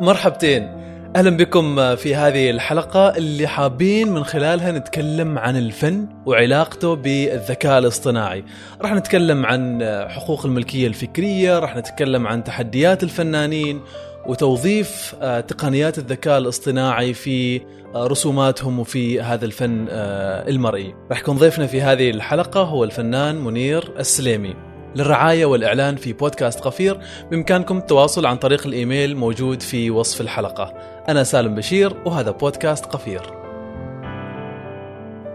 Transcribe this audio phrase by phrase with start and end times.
[0.00, 0.86] مرحبتين.
[1.16, 8.44] أهلا بكم في هذه الحلقة اللي حابين من خلالها نتكلم عن الفن وعلاقته بالذكاء الاصطناعي.
[8.80, 13.80] راح نتكلم عن حقوق الملكية الفكرية راح نتكلم عن تحديات الفنانين
[14.26, 17.60] وتوظيف آه، تقنيات الذكاء الاصطناعي في
[17.94, 20.94] آه، رسوماتهم وفي هذا الفن آه، المرئي.
[21.10, 24.65] راح يكون ضيفنا في هذه الحلقة هو الفنان منير السليمي.
[24.96, 26.98] للرعاية والإعلان في بودكاست قفير
[27.30, 30.74] بإمكانكم التواصل عن طريق الإيميل موجود في وصف الحلقة.
[31.08, 33.22] أنا سالم بشير وهذا بودكاست قفير.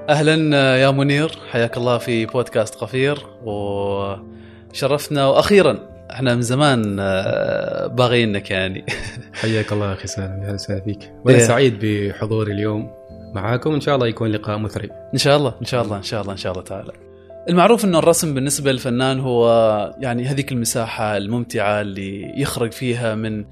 [0.10, 5.80] أهلا يا منير حياك الله في بودكاست قفير وشرفتنا وأخيرا
[6.12, 8.86] إحنا من زمان آه، باغينك يعني.
[9.42, 11.12] حياك الله أخي سالم أهلا وسهلا فيك.
[11.26, 11.44] وأنا إيه.
[11.44, 12.92] سعيد بحضوري اليوم
[13.36, 13.74] معاكم.
[13.74, 14.90] إن شاء الله يكون لقاء مثري.
[15.14, 17.11] إن شاء الله إن شاء الله إن شاء الله إن شاء الله تعالى.
[17.50, 23.46] المعروف انه الرسم بالنسبة للفنان هو يعني هذيك المساحة الممتعة اللي يخرج فيها من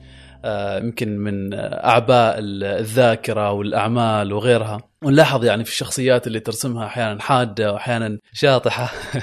[0.45, 4.81] آه، يمكن من أعباء الذاكرة والأعمال وغيرها.
[5.03, 8.91] ونلاحظ يعني في الشخصيات اللي ترسمها أحيانا حادة وأحيانا شاطحة.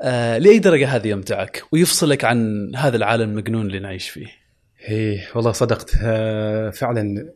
[0.00, 4.26] آه، لأي درجة هذه يمتعك؟ ويفصلك عن هذا العالم المجنون اللي نعيش فيه.
[4.88, 5.96] إيه والله صدقت.
[6.02, 7.32] آه، فعلا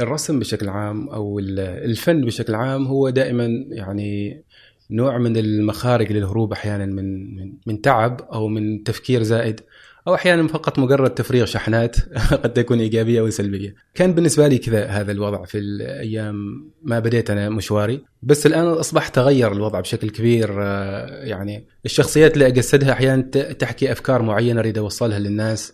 [0.00, 4.42] الرسم بشكل عام أو الفن بشكل عام هو دائما يعني
[4.90, 9.60] نوع من المخارج للهروب أحيانا من من من تعب أو من تفكير زائد
[10.08, 11.96] أو أحيانا فقط مجرد تفريغ شحنات
[12.42, 13.74] قد تكون إيجابية أو سلبية.
[13.94, 16.34] كان بالنسبة لي كذا هذا الوضع في الأيام
[16.82, 22.46] ما بديت أنا مشواري، بس الآن اصبح تغير الوضع بشكل كبير آه، يعني الشخصيات اللي
[22.46, 25.72] أجسدها أحيانا تحكي أفكار معينة أريد أوصلها للناس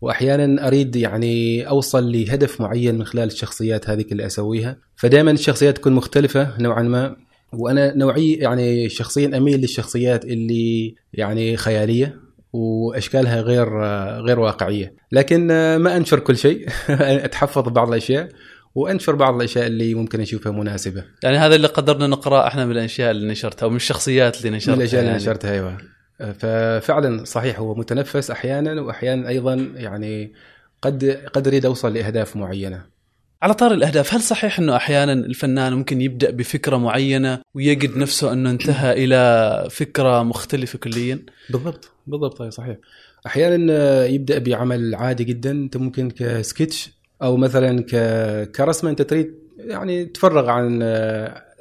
[0.00, 5.92] وأحيانا أريد يعني أوصل لهدف معين من خلال الشخصيات هذيك اللي أسويها، فدائما الشخصيات تكون
[5.92, 7.16] مختلفة نوعا ما.
[7.52, 12.20] وأنا نوعي يعني شخصيا أميل للشخصيات اللي يعني خيالية
[12.52, 13.84] وأشكالها غير
[14.20, 14.94] غير واقعية.
[15.12, 16.68] لكن ما أنشر كل شيء
[17.26, 18.28] أتحفظ بعض الأشياء
[18.74, 21.04] وأنشر بعض الأشياء اللي ممكن أشوفها مناسبة.
[21.22, 24.80] يعني هذا اللي قدرنا نقرا إحنا من الاشياء اللي نشرتها ومن الشخصيات اللي نشرتها من
[24.80, 25.16] الاشياء يعني.
[25.16, 25.78] اللي نشرتها أيوه.
[26.32, 30.32] ففعلا صحيح هو متنفس أحيانا واحيانا أيضا يعني
[30.82, 32.91] قد قد أريد أوصل لأهداف معينة.
[33.42, 38.50] على طار الأهداف هل صحيح أنه أحيانا الفنان ممكن يبدأ بفكرة معينة ويجد نفسه أنه
[38.50, 41.18] انتهى إلى فكرة مختلفة كليا؟
[41.50, 42.76] بالضبط بالضبط صحيح.
[43.26, 46.90] أحيانا يبدأ بعمل عادي جدا أنت ممكن كسكتش
[47.22, 47.82] أو مثلا
[48.44, 50.82] كرسمة أنت تريد يعني تفرغ عن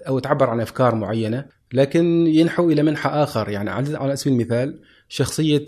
[0.07, 3.49] أو تعبر عن أفكار معينة لكن ينحو إلى منحى آخر.
[3.49, 5.65] يعني على سبيل المثال شخصية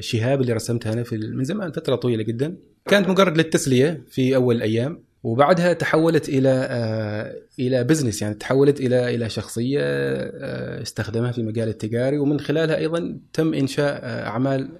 [0.00, 4.56] شهاب اللي رسمتها أنا في من زمان فترة طويلة جدا كانت مجرد للتسلية في أول
[4.56, 5.09] الأيام.
[5.22, 11.68] وبعدها تحولت إلى آه، إلى بزنس يعني تحولت إلى إلى شخصية آه، استخدمها في المجال
[11.68, 14.70] التجاري ومن خلالها أيضا تم إنشاء آه، أعمال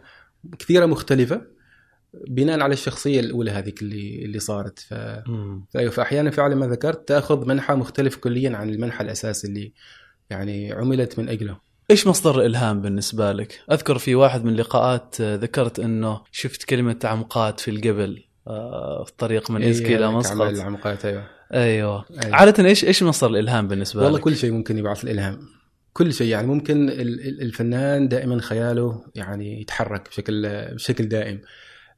[0.58, 1.42] كثيرة مختلفة
[2.28, 4.78] بناء على الشخصية الأولى هذيك اللي اللي صارت.
[4.78, 4.94] ف...
[5.74, 9.72] فأيوة فاحيانا فعلا ما ذكرت تأخذ منحى مختلف كليا عن المنحى الاساسي اللي
[10.30, 11.56] يعني عملت من اجله
[11.90, 17.60] إيش مصدر الإلهام بالنسبة لك؟ أذكر في واحد من اللقاءات ذكرت إنه شفت كلمة عمقات
[17.60, 18.24] في القبل.
[19.04, 21.24] في الطريق من إزكي إلى مسقط العمقات أيوه.
[21.54, 22.04] أيوه.
[22.24, 25.38] عادة إيش إيش مصدر الإلهام بالنسبة والله لك؟ كل شيء ممكن يبعث الإلهام.
[25.92, 26.88] كل شيء يعني ممكن
[27.42, 31.40] الفنان دائما خياله يعني يتحرك بشكل بشكل دائم.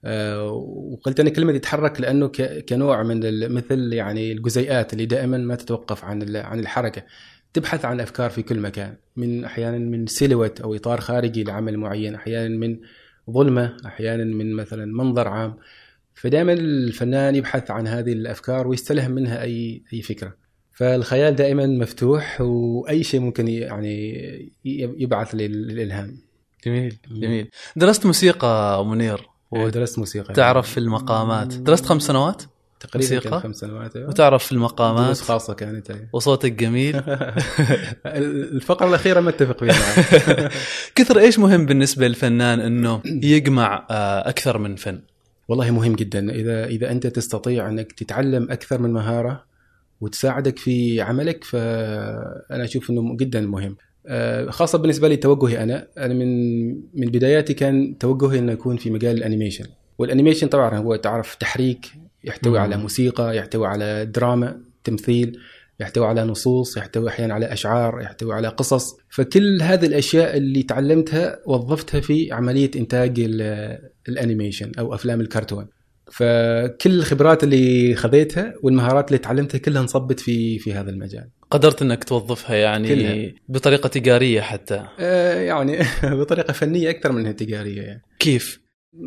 [0.05, 0.51] آه،
[0.93, 2.27] وقلت أنا كلمه يتحرك لأنه
[2.69, 7.03] كنوع من مثل يعني الجزيئات اللي دائما ما تتوقف عن عن الحركة.
[7.53, 8.97] تبحث عن أفكار في كل مكان.
[9.17, 12.79] من أحيانا من سيلوت أو إطار خارجي لعمل معين أحيانا من
[13.31, 15.57] ظلمة أحيانا من مثلا منظر عام.
[16.15, 20.35] فدائما الفنان يبحث عن هذه الأفكار ويستلهم منها أي أي فكرة.
[20.73, 24.53] فالخيال دائما مفتوح وأي شيء ممكن يعني
[24.99, 26.19] يبعث للإلهام.
[26.67, 27.49] جميل جميل.
[27.77, 29.29] درست موسيقى منير.
[29.51, 30.35] ودرست موسيقى.
[30.35, 31.55] تعرف في المقامات.
[31.55, 32.43] درست خمس سنوات؟
[32.81, 34.09] تقريبا موسيقى؟ خمس سنوات أيوة.
[34.09, 36.09] وتعرف في المقامات؟ دروس خاصة كانت أيوة.
[36.13, 36.97] وصوتك جميل.
[38.07, 40.51] الفقرة الأخيرة ما اتفق فيها
[40.97, 45.01] كثر إيش مهم بالنسبة للفنان إنه يجمع آه، أكثر من فن؟
[45.53, 46.31] والله مهم جدا.
[46.31, 49.45] إذا إذا أنت تستطيع أنك تتعلم أكثر من مهارة
[50.01, 53.77] وتساعدك في عملك فأنا أشوف إنه جدا مهم.
[54.07, 55.87] آه، خاصة بالنسبة لي توجهي أنا.
[55.99, 59.65] أنا من من بداياتي كان توجهي إنه يكون في مجال ال animation.
[59.99, 61.87] وال animation طبعا هو تعرف تحريك
[62.25, 65.39] يحتوي على موسيقى يحتوي على دراما تمثيل.
[65.81, 68.97] يحتوي على نصوص يحتوي أحيانا على أشعار يحتوي على قصص.
[69.11, 73.21] فكل هذه الأشياء اللي تعلمتها وظفتها في عملية إنتاج
[74.09, 75.67] الأنيميشن أو أفلام الكرتون.
[76.13, 81.29] فكل الخبرات اللي خذيتها والمهارات اللي تعلمتها كلها انصبت في في هذا المجال.
[81.51, 83.33] قدرت إنك توظفها يعني كلها.
[83.49, 84.87] بطريقة تجارية حتى.
[85.01, 85.79] آه يعني
[86.21, 88.03] بطريقة فنية أكثر من انها تجارية يعني.
[88.19, 88.63] كيف؟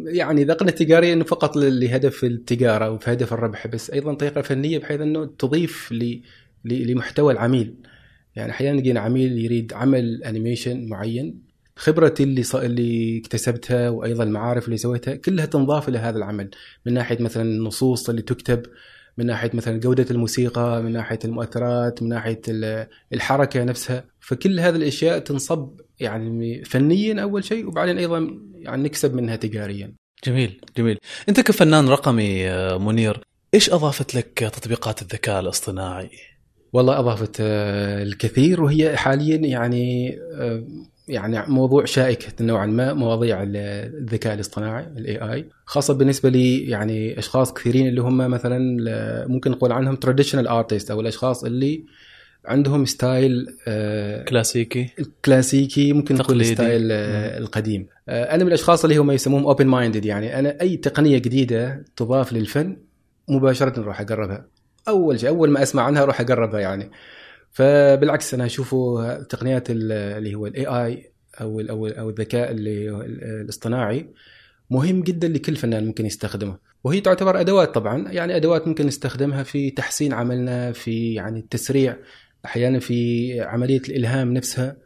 [0.06, 4.80] يعني إذا قلنا تجارية إنه فقط لهدف التجارة وفي هدف الربح بس أيضا طريقة فنية
[4.80, 5.92] بحيث إنه تضيف
[6.66, 7.76] لمحتوى العميل.
[8.36, 11.46] يعني أحيانا يجينا عميل يريد عمل انيميشن معين
[11.76, 12.56] خبرتي اللي ص...
[12.56, 16.50] اللي اكتسبتها وأيضا المعارف اللي سويتها كلها تنضاف إلى هذا العمل.
[16.86, 18.64] من ناحية مثلا النصوص اللي تكتب
[19.18, 24.06] من ناحية مثلا جودة الموسيقى من ناحية المؤثرات من ناحية ال- الحركة نفسها.
[24.20, 25.70] فكل هذه الأشياء تنصب
[26.00, 29.94] يعني فنيا أول شيء وبعدين أيضا يعني نكسب منها تجاريا.
[30.26, 30.98] جميل جميل.
[31.30, 33.22] أنت كفنان رقمي آه، منير
[33.54, 36.10] إيش أضافت لك تطبيقات الذكاء الاصطناعي؟
[36.76, 40.64] والله أضافت آه، الكثير وهي حاليا يعني آه،
[41.08, 43.58] يعني موضوع شائك نوعا ما مواضيع ال-
[44.02, 48.60] الذكاء الاصطناعي ال AI خاصة بالنسبة لي يعني أشخاص كثيرين اللي هم مثلا
[49.28, 51.84] ممكن نقول عنهم traditional artist أو الأشخاص اللي
[52.46, 54.90] عندهم style آه، كلاسيكي.
[55.26, 56.42] كلاسيكي ممكن نقول.
[56.42, 57.88] ال style آه، القديم.
[58.10, 62.78] أنا من الأشخاص اللي هم يسموهم open minded يعني أنا أي تقنية جديدة تضاف للفن
[63.30, 64.46] مباشرة نروح أقربها.
[64.88, 66.92] أول شيء أول ما أسمع عنها أروح أقربها يعني.
[67.52, 71.12] فبالعكس أنا أشوفه تقنيات ال- اللي هو الاي اي
[71.42, 72.90] أو أو أو الذكاء اللي
[73.42, 74.10] الاصطناعي
[74.70, 76.58] مهم جدا لكل فنان ممكن يستخدمه.
[76.84, 81.98] وهي تعتبر أدوات طبعا يعني أدوات ممكن نستخدمها في تحسين عملنا في يعني التسريع
[82.46, 84.78] أحيانا في عملية الإلهام نفسها.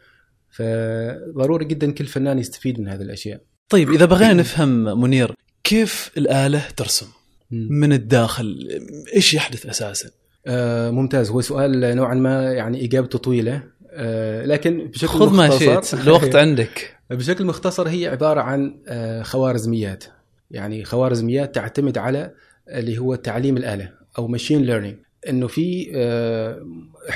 [0.51, 3.41] فضروري جدا كل فنان يستفيد من هذه الأشياء.
[3.69, 7.07] طيب إذا بغينا نفهم منير كيف الآلة ترسم؟
[7.51, 8.79] من الداخل.
[9.15, 10.09] إيش يحدث أساسا؟
[10.47, 11.29] آه ممتاز.
[11.29, 13.63] هو سؤال نوعا ما يعني إجابته طويلة.
[13.91, 16.97] آه لكن بشكل خذ ما شئت الوقت عندك.
[17.09, 20.03] بشكل مختصر هي عبارة عن آه خوارزميات.
[20.51, 22.31] يعني خوارزميات تعتمد على
[22.69, 24.95] اللي هو تعليم الآلة أو ماشين ليرنينج
[25.29, 26.65] إنه في آه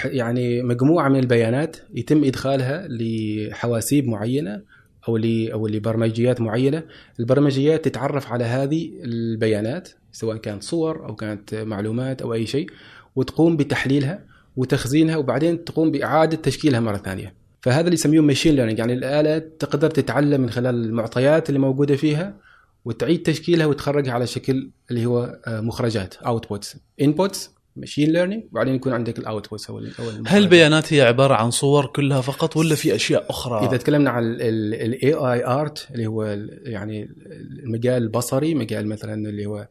[0.06, 4.62] يعني مجموعة من البيانات يتم إدخالها لحواسيب معينة
[5.08, 5.18] أو
[5.54, 6.84] أو لبرمجيات معينة،
[7.20, 12.70] البرمجيات تتعرف على هذه البيانات سواء كانت صور أو كانت معلومات أو أي شيء
[13.16, 14.26] وتقوم بتحليلها
[14.58, 17.34] وتخزينها وبعدين تقوم بإعادة تشكيلها مرة ثانية.
[17.62, 22.36] فهذا اللي يسميه machine learning يعني الآلة تقدر تتعلم من خلال المعطيات اللي موجودة فيها
[22.86, 28.94] وتعيد تشكيلها وتخرجها على شكل اللي هو آه، مخرجات outputs inputs machine learning وبعدين يكون
[28.94, 29.78] عندك ال outputs أو
[30.28, 30.44] هل.
[30.44, 35.14] البيانات هي عبارة عن صور كلها فقط ولا في أشياء أخرى؟ إذا تكلمنا عن الاي
[35.14, 36.24] اي ارت اللي هو
[36.64, 37.10] يعني
[37.64, 39.68] المجال البصري مجال مثلا اللي هو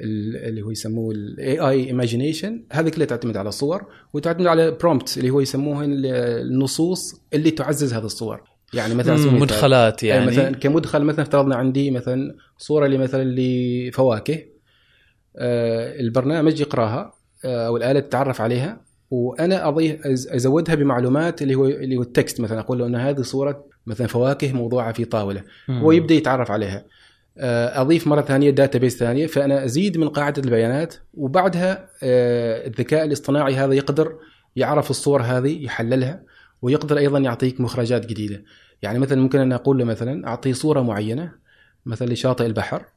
[0.00, 5.18] ال- اللي هو يسموه ال AI imagination هذه كلها تعتمد على الصور وتعتمد على prompt
[5.18, 6.06] اللي هو يسموه ال-
[6.46, 8.42] النصوص اللي تعزز هذه الصور.
[8.74, 10.30] يعني مثلا مدخلات يعني يعني.
[10.30, 14.38] مثلا كمدخل مثلا افترضنا عندي مثلا صورة لي مثلا لفواكه.
[15.36, 17.12] آه، البرنامج يقراها.
[17.46, 22.60] أو الآلة تتعرف عليها وأنا اضيف أزودها بمعلومات اللي هو اللي هو ال text مثلا
[22.60, 25.42] أقول له إن هذه صورة مثلا فواكه موضوعة في طاولة.
[25.70, 26.84] هو يبدأ يتعرف عليها
[27.38, 33.54] آه، أضيف مرة ثانية database ثانية فأنا أزيد من قاعدة البيانات وبعدها آه، الذكاء الاصطناعي
[33.54, 34.16] هذا يقدر
[34.56, 36.22] يعرف الصور هذه يحللها
[36.62, 38.42] ويقدر أيضا يعطيك مخرجات جديدة
[38.82, 41.32] يعني مثلا ممكن أن أقول له مثلا أعطيه صورة معينة
[41.86, 42.95] مثلا لشاطئ البحر آه،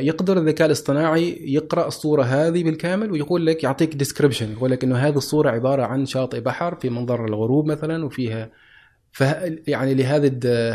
[0.00, 5.16] يقدر الذكاء الاصطناعي يقرأ الصورة هذه بالكامل ويقول لك يعطيك description يقول لك إنه هذه
[5.16, 8.50] الصورة عبارة عن شاطئ بحر في منظر الغروب مثلا وفيها
[9.12, 9.20] ف
[9.66, 10.26] يعني لهذه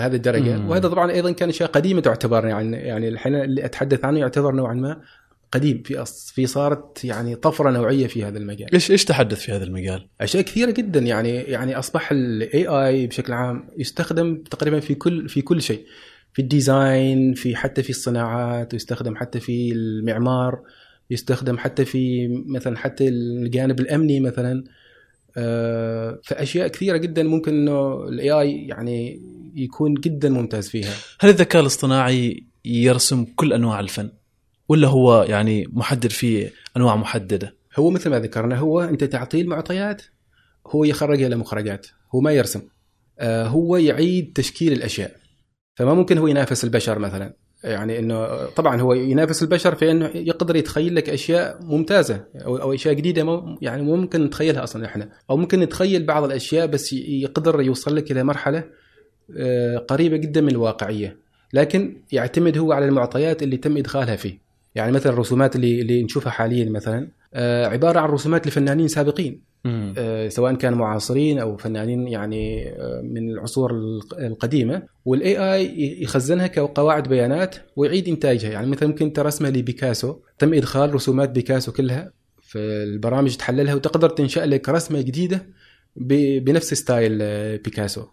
[0.05, 0.69] هذه الدرجة مم.
[0.69, 4.73] وهذا طبعا أيضا كان أشياء قديمة تعتبر يعني يعني الحين اللي أتحدث عنه يعتبر نوعا
[4.73, 5.01] ما
[5.51, 9.51] قديم في أص- في صارت يعني طفرة نوعية في هذا المجال إيش إيش تحدث في
[9.51, 14.95] هذا المجال؟ أشياء كثيرة جدا يعني يعني أصبح ال AI بشكل عام يستخدم تقريبا في
[14.95, 15.85] كل في كل شيء
[16.33, 20.61] في ال design في حتى في الصناعات ويستخدم حتى في المعمار
[21.09, 24.63] يستخدم حتى في مثلا حتى الجانب الأمني مثلا
[25.37, 29.21] آه، فأشياء كثيرة جدا ممكن إنه ال AI يعني
[29.55, 34.09] يكون جدا ممتاز فيها هل الذكاء الاصطناعي يرسم كل أنواع الفن؟
[34.69, 40.01] ولا هو يعني محدد فيه أنواع محددة؟ هو مثل ما ذكرنا هو أنت تعطيه المعطيات
[40.67, 42.61] هو يخرجها إلى مخرجات هو ما يرسم
[43.19, 45.22] آه، هو يعيد تشكيل الأشياء
[45.75, 47.33] فما ممكن هو ينافس البشر مثلا.
[47.63, 52.73] يعني إنه طبعا هو ينافس البشر في إنه يقدر يتخيل لك أشياء ممتازة أو, أو
[52.73, 55.09] أشياء جديدة مو يعني ممكن نتخيلها أصلا إحنا.
[55.29, 58.63] أو ممكن نتخيل بعض الأشياء بس يقدر يوصل لك إلى مرحلة
[59.37, 61.17] آه، قريبة جدا من الواقعية.
[61.53, 64.37] لكن يعتمد هو على المعطيات اللي تم إدخالها فيه.
[64.75, 67.07] يعني مثلا الرسومات اللي اللي نشوفها حاليا مثلا.
[67.65, 69.53] عبارة عن رسومات لفنانين سابقين.
[69.97, 76.47] آه، سواء كانوا معاصرين أو فنانين يعني آه، من العصور الق- القديمة وال AI يخزنها
[76.47, 78.49] كقواعد بيانات ويعيد إنتاجها.
[78.51, 82.11] يعني مثلا ممكن أنت رسمه لبيكاسو تم إدخال رسومات بيكاسو كلها
[82.41, 85.45] في البرامج تحللها وتقدر تنشأ لك رسمة جديدة
[85.95, 88.05] بنفس style آه، بيكاسو.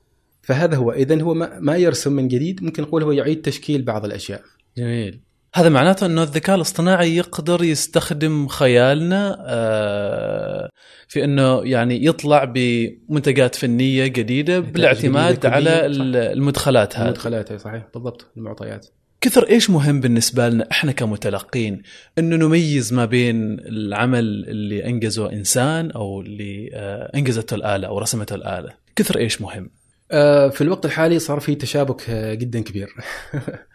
[0.43, 0.93] فهذا هو.
[0.93, 4.43] اذا هو ما ما يرسم من جديد ممكن نقول هو يعيد تشكيل بعض الأشياء.
[4.77, 5.21] جميل.
[5.55, 10.71] هذا معناته أنه الذكاء الاصطناعي يقدر يستخدم خيالنا آه،
[11.09, 17.05] في أنه يعني يطلع بمنتجات فنية جديدة بالاعتماد على المدخلات هذه.
[17.05, 18.87] المدخلات صحيح بالضبط المعطيات.
[19.21, 21.83] كثر إيش مهم بالنسبة لنا إحنا كمتلقين
[22.19, 28.35] أنه نميز ما بين العمل اللي أنجزه إنسان أو اللي آه، أنجزته الآلة أو رسمته
[28.35, 29.71] الآلة؟ كثر إيش مهم؟
[30.13, 32.89] آه، في الوقت الحالي صار في تشابك جدا كبير.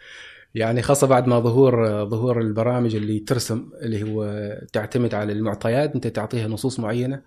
[0.56, 6.06] يعني خاصة بعد ما ظهور ظهور البرامج اللي ترسم اللي هو تعتمد على المعطيات أنت
[6.06, 7.20] تعطيها نصوص معينة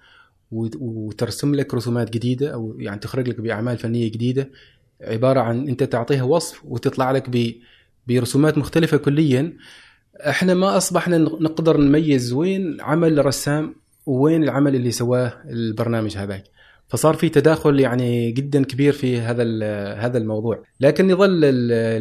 [0.51, 4.49] وت- وترسم لك رسومات جديدة أو يعني تخرج لك بأعمال فنية جديدة.
[5.01, 7.55] عبارة عن أنت تعطيها وصف وتطلع لك
[8.07, 9.53] برسومات مختلفة كليا.
[10.15, 16.43] إحنا ما أصبحنا نقدر نميز وين عمل رسام وين العمل اللي سواه البرنامج هذاك.
[16.87, 19.43] فصار في تداخل يعني جدا كبير في هذا
[19.93, 20.63] هذا الموضوع.
[20.79, 21.41] لكن يظل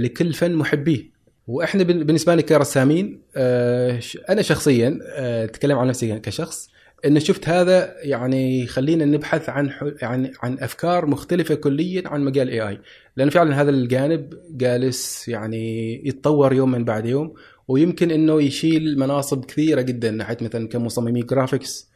[0.03, 1.18] لكل فن محبيه.
[1.49, 6.71] وإحنا بال- بالنسبة لي كرسامين آه، أنا شخصيا آه، أتكلم عن نفسي كشخص
[7.07, 9.71] إن شفت هذا يعني يخلينا نبحث عن
[10.03, 12.79] عن عن أفكار مختلفة كليا عن مجال AI
[13.17, 17.35] لأن فعلا هذا الجانب جالس يعني يتطور يوم من بعد يوم
[17.69, 21.88] ويمكن إنه يشيل مناصب كثيرة جدا ناحية مثلا كمصممي graphics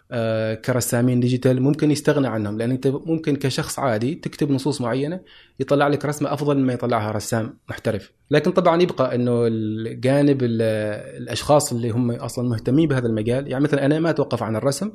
[0.64, 5.20] كرسامين ديجيتال ممكن يستغنى عنهم لأن أنت ممكن كشخص عادي تكتب نصوص معينة
[5.60, 8.12] يطلع لك رسمة أفضل مما يطلعها رسام محترف.
[8.30, 10.62] لكن طبعا يبقى إنه الجانب ال-
[11.22, 14.90] الأشخاص اللي هم أصلا مهتمين بهذا المجال يعني مثلا أنا ما أتوقف عن الرسم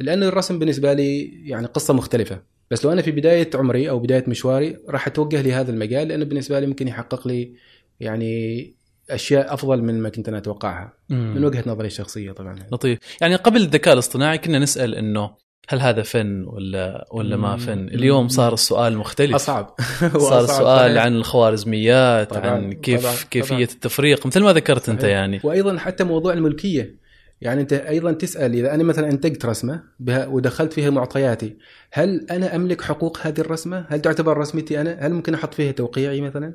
[0.00, 2.42] لأن الرسم بالنسبة لي يعني قصة مختلفة.
[2.70, 6.60] بس لو أنا في بداية عمري أو بداية مشواري راح أتوجه لهذا المجال لأنه بالنسبة
[6.60, 7.52] لي ممكن يحقق لي
[8.00, 8.74] يعني
[9.10, 10.92] أشياء أفضل من ما كنت أنا أتوقعها.
[11.10, 12.56] من وجهة نظري الشخصية طبعا.
[12.72, 12.98] لطيف.
[13.20, 15.30] يعني قبل الذكاء الاصطناعي كنا نسأل إنه
[15.68, 17.56] هل هذا فن ولا ولا ما مم.
[17.56, 19.34] فن؟ اليوم صار السؤال مختلف.
[19.34, 19.74] أصعب.
[20.30, 23.62] صار السؤال عن الخوارزميات طبعاً، عن كيف طبعاً، كيفية طبعاً.
[23.62, 25.12] التفريق مثل ما ذكرت أنت صحيح.
[25.12, 25.40] يعني.
[25.44, 27.08] وأيضا حتى موضوع الملكية.
[27.40, 31.56] يعني أنت أيضا تسأل إذا أنا مثلا أنتجت رسمة بها ودخلت فيها معطياتي
[31.92, 36.20] هل أنا أملك حقوق هذه الرسمة؟ هل تعتبر رسمتي أنا؟ هل ممكن أحط فيها توقيعي
[36.20, 36.54] مثلا؟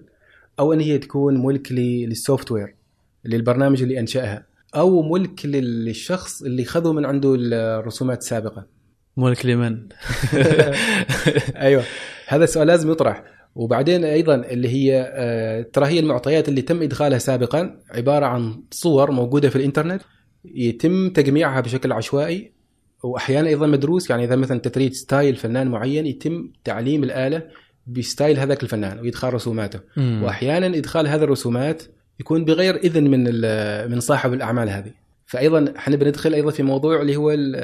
[0.60, 2.76] أو إن هي تكون ملك للسوفت وير
[3.26, 4.46] للبرنامج اللي أنشأها
[4.76, 8.66] أو ملك لل- للشخص اللي خذوا من عنده الرسومات السابقة.
[9.18, 9.88] ملك لمن؟
[11.56, 11.84] أيوه.
[12.28, 13.24] هذا السؤال لازم يطرح.
[13.56, 19.12] وبعدين أيضا اللي هي آه، ترى هي المعطيات اللي تم إدخالها سابقا عبارة عن صور
[19.12, 20.02] موجودة في الإنترنت
[20.46, 22.52] يتم تجميعها بشكل عشوائي
[23.04, 27.44] واحيانا أيضا مدروس يعني إذا مثلا تريد style فنان معين يتم تعليم الآلة
[27.88, 29.80] ب style هذاك الفنان ويدخل رسوماته.
[29.98, 30.24] مم.
[30.24, 31.84] وأحيانا إدخال هذه الرسومات
[32.20, 33.24] يكون بغير إذن من
[33.92, 34.92] من صاحب الأعمال هذه.
[35.26, 37.56] فايضا إحنا بندخل أيضا في موضوع اللي هو ال-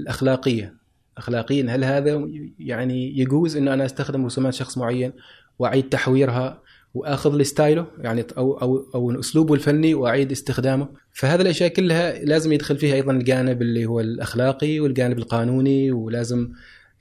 [0.00, 0.74] الأخلاقية.
[1.18, 5.12] اخلاقيا هل هذا يعني يجوز إنه أنا أستخدم رسومات شخص معين
[5.58, 6.62] وأعيد تحويرها
[6.94, 10.88] وأخذ لي ستايله يعني أو أو أو أسلوبه الفني وأعيد استخدامه.
[11.12, 16.48] فهذه الأشياء كلها لازم يدخل فيها أيضا الجانب اللي هو الأخلاقي والجانب القانوني ولازم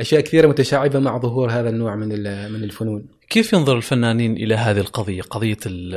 [0.01, 3.05] أشياء كثيرة متشعبة مع ظهور هذا النوع من ال- من الفنون.
[3.29, 5.95] كيف ينظر الفنانين إلى هذه القضية قضية ال-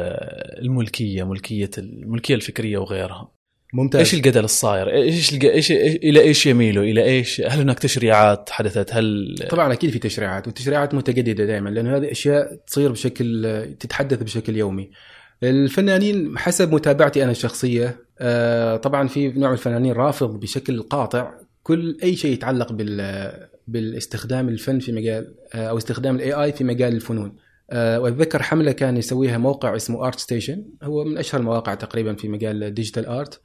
[0.64, 3.32] الملكية ملكية الملكية الفكرية وغيرها؟
[3.74, 3.98] ممتاز.
[3.98, 5.44] إيش الجدل الصاير؟ إيش الج...
[5.46, 5.74] إيش إيش-
[6.04, 10.94] إلى إيش يميلوا؟ إلى إيش؟ هل هناك تشريعات حدثت؟ هل طبعا أكيد في تشريعات والتشريعات
[10.94, 13.46] متجددة دائما لأنه هذه أشياء تصير بشكل
[13.80, 14.90] تتحدث بشكل يومي.
[15.42, 21.30] الفنانين حسب متابعتي أنا الشخصية آه، طبعا في نوع من الفنانين رافض بشكل قاطع
[21.62, 26.64] كل أي شيء يتعلق بال بالاستخدام الفن في مجال آه، أو استخدام الاي اي في
[26.64, 27.36] مجال الفنون.
[27.70, 32.64] آه، وأتذكر حملة كان يسويها موقع اسمه ArtStation هو من أشهر المواقع تقريبا في مجال
[32.64, 33.40] ال digital art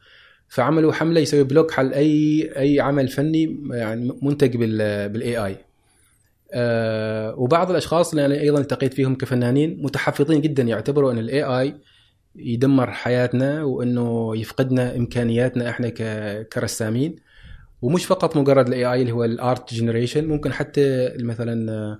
[0.47, 5.57] فعملوا حملة يسوي block على أي أي عمل فني يعني منتج بال بال AI
[6.53, 11.75] آه، وبعض الأشخاص اللي أنا أيضا التقيت فيهم كفنانين متحفظين جدا يعتبروا أن ال AI
[12.35, 15.89] يدمر حياتنا وأنه يفقدنا إمكانياتنا إحنا
[16.43, 17.15] كرسامين.
[17.83, 21.99] ومش فقط مجرد ال AI اللي هو ال art generation ممكن حتى مثلا آه،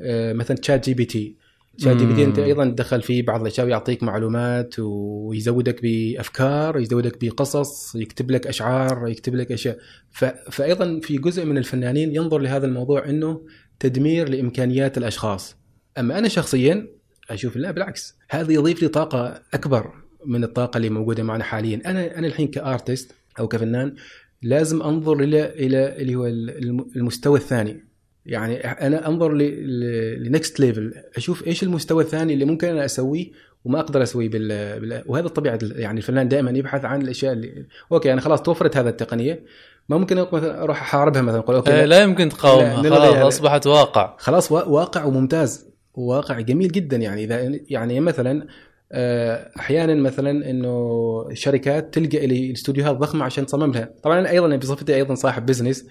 [0.00, 1.36] آه، مثلا تشات جي بي تي
[1.78, 2.38] تشات جي بي تي أنت.
[2.38, 9.34] أيضا تدخل فيه بعض الأشياء ويعطيك معلومات ويزودك بأفكار يزودك بقصص يكتب لك أشعار يكتب
[9.34, 9.78] لك أشياء.
[10.10, 10.24] ف...
[10.24, 13.46] فايضا في جزء من الفنانين ينظر لهذا الموضوع إنه
[13.80, 15.56] تدمير لإمكانيات الأشخاص.
[15.98, 16.88] أما أنا شخصيا
[17.30, 18.16] أشوف لا بالعكس.
[18.30, 19.92] هذا يضيف لي طاقة أكبر
[20.26, 21.82] من الطاقة اللي موجودة معنا حاليا.
[21.86, 23.94] أنا أنا الحين ك artist أو كفنان
[24.42, 27.84] لازم أنظر إلى إلى اللي هو الم- المستوى الثاني.
[28.26, 33.26] يعني أنا أنظر ل next level أشوف إيش المستوى الثاني اللي ممكن أنا أسويه
[33.64, 34.80] وما أقدر أسويه بال...
[34.80, 35.02] بال...
[35.06, 39.44] وهذا طبيعه يعني الفنان دائما يبحث عن الأشياء اللي okay أنا خلاص توفرت هذه التقنية.
[39.88, 41.86] ما ممكن مثلا أروح أحاربها مثلا أقول okay آه، لا.
[41.86, 42.82] لا يمكن تقاومها.
[42.82, 43.28] لا، خلاص لا، لا.
[43.28, 44.16] أصبحت واقع.
[44.18, 45.70] خلاص وا- واقع وممتاز.
[45.94, 47.24] واقع جميل جدا يعني.
[47.24, 48.46] إذا يعني مثلا
[48.92, 54.94] أحيانا مثلا إنه الشركات تلجأ إلى استوديوهات ضخمة عشان تصمم لها طبعا أنا أيضا بصفتي
[54.94, 55.86] أيضا صاحب business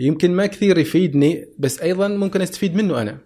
[0.00, 3.18] يمكن ما كثير يفيدني بس أيضا ممكن أستفيد منه أنا.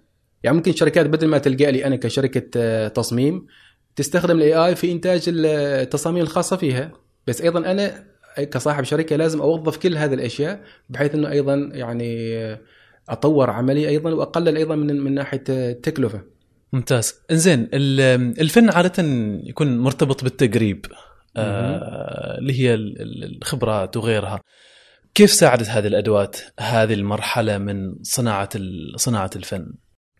[0.42, 3.46] يعني ممكن شركات بدل ما تلجأ لي أنا كشركة آه، تصميم
[3.96, 6.92] تستخدم الاي اي في إنتاج التصاميم الخاصة فيها.
[7.26, 8.04] بس أيضا أنا
[8.38, 12.36] كصاحب شركة لازم أوظف كل هذه الأشياء بحيث إنه أيضا يعني
[13.08, 16.31] أطور عملي أيضا وأقلل أيضا من من ناحية التكلفه.
[16.72, 19.02] ممتاز، إنزين الفن عادة
[19.44, 20.86] يكون مرتبط بالتقريب
[21.36, 24.40] آه اللي هي الخبرات وغيرها.
[25.14, 28.50] كيف ساعدت هذه الأدوات هذه المرحلة من صناعة
[28.96, 29.72] صناعة الفن؟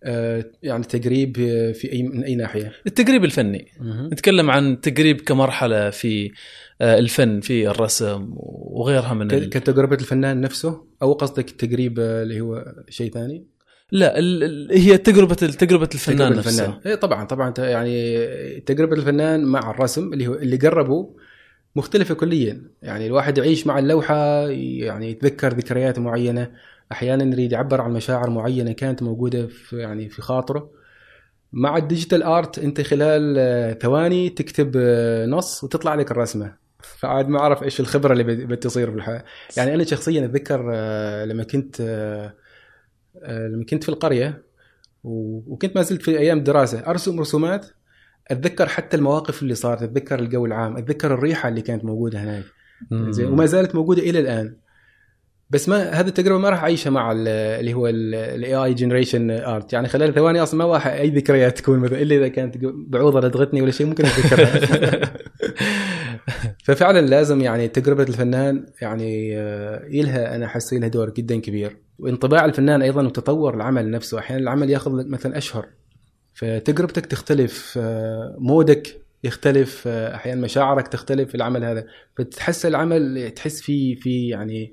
[0.05, 1.37] آه، يعني تقريب
[1.75, 4.07] في اي من أي ناحية؟ التقريب الفني مه.
[4.07, 6.31] نتكلم عن تقريب كمرحلة في
[6.81, 9.51] آه، الفن في الرسم وغيرها من ال...
[9.51, 13.47] كتجربة الفنان نفسه أو قصدك التقريب اللي هو شيء ثاني؟
[13.93, 14.69] لا ال...
[14.73, 16.65] هي تجربة تجربة الفنان تجربة نفسه.
[16.65, 16.81] الفنان.
[16.87, 21.15] إيه طبعا طبعا يعني تجربة الفنان مع الرسم اللي هو اللي قربه
[21.77, 22.63] مختلفة كليا.
[22.83, 26.51] يعني الواحد يعيش مع اللوحة يعني يتذكر ذكريات معينة.
[26.93, 30.71] أحيانا يريد يعبر عن مشاعر معينة كانت موجودة في يعني في خاطره.
[31.53, 36.55] مع الديجيتال آرت أنت خلال آه، ثواني تكتب آه، نص وتطلع لك الرسمة.
[36.83, 39.25] فعاد ما أعرف إيش الخبرة اللي بتصير في الحياة
[39.57, 41.83] يعني أنا شخصيا أتذكر آه، لما كنت
[43.29, 44.43] لما كنت في القرية
[45.05, 47.67] وكنت ما زلت في أيام الدراسة أرسم رسومات
[48.29, 52.45] أتذكر حتى المواقف اللي صارت أتذكر الجو العام أتذكر الريحة اللي كانت موجودة هناك.
[52.91, 54.57] زين وما زالت موجودة إلى الآن.
[55.53, 59.89] بس ما هذه التجربة ما راح أعيشها مع اللي هو ال AI generation art يعني
[59.89, 63.71] خلال ثواني أصلا ما راح أي ذكريات تكون مثلا إلا إذا كانت بعوضة لدغتني ولا
[63.71, 65.13] شيء ممكن أتذكرها.
[66.65, 71.77] ففعلا لازم يعني تجربة الفنان يعني آه، لها أنا أحس لها دور جدا كبير.
[71.99, 74.19] وانطباع الفنان أيضا وتطور العمل نفسه.
[74.19, 75.67] أحيانا العمل يأخذ مثلا أشهر.
[76.35, 81.85] فتجربتك تختلف آه، mood ك يختلف آه، أحيانا مشاعرك تختلف في العمل هذا.
[82.17, 84.73] فتحس العمل تحس فيه في يعني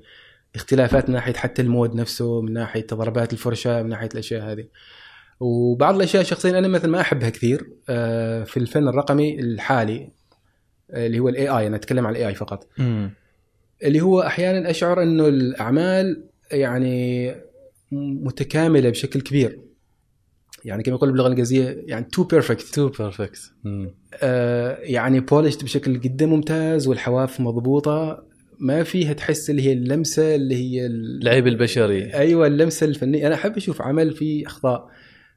[0.54, 4.64] اختلافات من ناحية حتى ال mood نفسه من ناحية ضربات الفرشه من ناحية الأشياء هذه.
[5.40, 10.10] وبعض الأشياء شخصيا أنا مثلا ما أحبها كثير آه، في الفن الرقمي الحالي
[10.90, 12.66] آه، اللي هو ال AI أنا أتكلم عن ال AI فقط.
[12.78, 13.08] م.
[13.82, 17.34] اللي هو أحيانا أشعر إنه الأعمال يعني
[17.92, 19.60] متكاملة بشكل كبير.
[20.64, 23.52] يعني كما يقول باللغة الإنجليزية يعني too perfect too perfect
[24.82, 28.29] يعني polished بشكل جدا ممتاز والحواف مضبوطة.
[28.60, 32.14] ما فيها تحس اللي هي اللمسة اللي هي العيب البشري.
[32.14, 33.26] أيوه اللمسة الفنية.
[33.26, 34.90] أنا أحب أشوف عمل فيه أخطاء.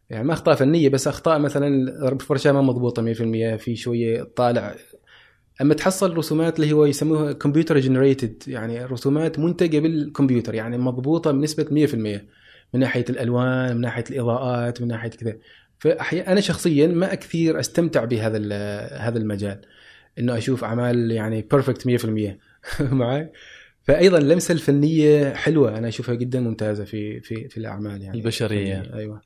[0.09, 4.75] يعني ما أخطاء فنية بس أخطاء مثلا فرشه ما مضبوطة 100% في شوية طالع.
[5.61, 11.87] أما تحصل رسومات اللي هو يسموها computer generated يعني رسومات منتجة بالكمبيوتر يعني مضبوطة بنسبة
[11.87, 11.95] 100%
[12.73, 15.37] من ناحية الألوان من ناحية الإضاءات من ناحية كذا.
[15.79, 18.37] فأحيانا أنا شخصيا ما كثير أستمتع بهذا
[18.97, 19.61] هذا المجال.
[20.19, 23.31] إنه أشوف أعمال يعني perfect 100% معي.
[23.83, 28.17] فايضا اللمسة الفنية حلوة أنا أشوفها جدا ممتازة في في في الأعمال يعني.
[28.17, 28.91] البشرية.
[28.93, 29.21] أيوه.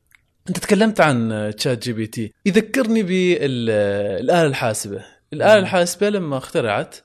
[0.50, 2.34] أنت تكلمت عن ChatGPT.
[2.46, 5.06] يذكرني بالآلة الحاسبة.
[5.34, 6.96] الآلة الحاسبة لما اخترعت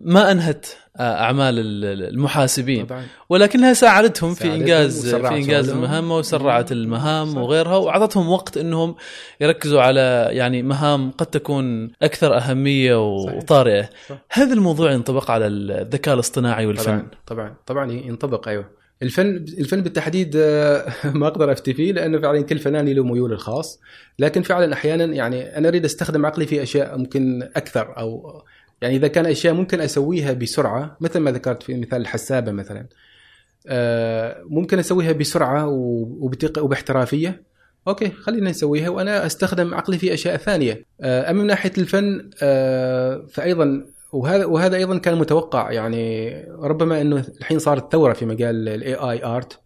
[0.00, 0.66] ما أنهت
[0.98, 2.86] آه، أعمال المحاسبين.
[2.86, 3.04] طبعا.
[3.28, 7.38] ولكنها ساعدتهم في انجاز في إنجاز المهمه وسرعت المهام صح.
[7.38, 8.94] وغيرها وأعطتهم وقت إنهم
[9.40, 13.88] يركزوا على يعني مهام قد تكون أكثر أهمية وطارئة.
[14.08, 14.16] صح.
[14.30, 16.84] هذا الموضوع ينطبق على الذكاء الاصطناعي والفن.
[16.84, 18.64] طبعا طبعا طبعا ينطبق أيوه.
[19.02, 23.80] الفن الفن بالتحديد آه، ما أقدر أفتي فيه لأنه فعلا كل فنان له ميول الخاص.
[24.18, 28.42] لكن فعلا أحيانا يعني أنا أريد أستخدم عقلي في أشياء ممكن أكثر أو
[28.82, 32.86] يعني إذا كان أشياء ممكن أسويها بسرعة مثل ما ذكرت في مثال الحاسبة مثلا
[33.66, 35.66] آه، ممكن أسويها بسرعة
[36.58, 37.42] وباحترافية.
[37.88, 40.84] okay خلينا نسويها وأنا أستخدم عقلي في أشياء ثانية.
[41.00, 45.72] آه، أما من ناحية الفن آه، فايضا وهذا وهذا أيضا كان متوقع.
[45.72, 49.60] يعني ربما إنه الحين صارت ثورة في مجال ال AI art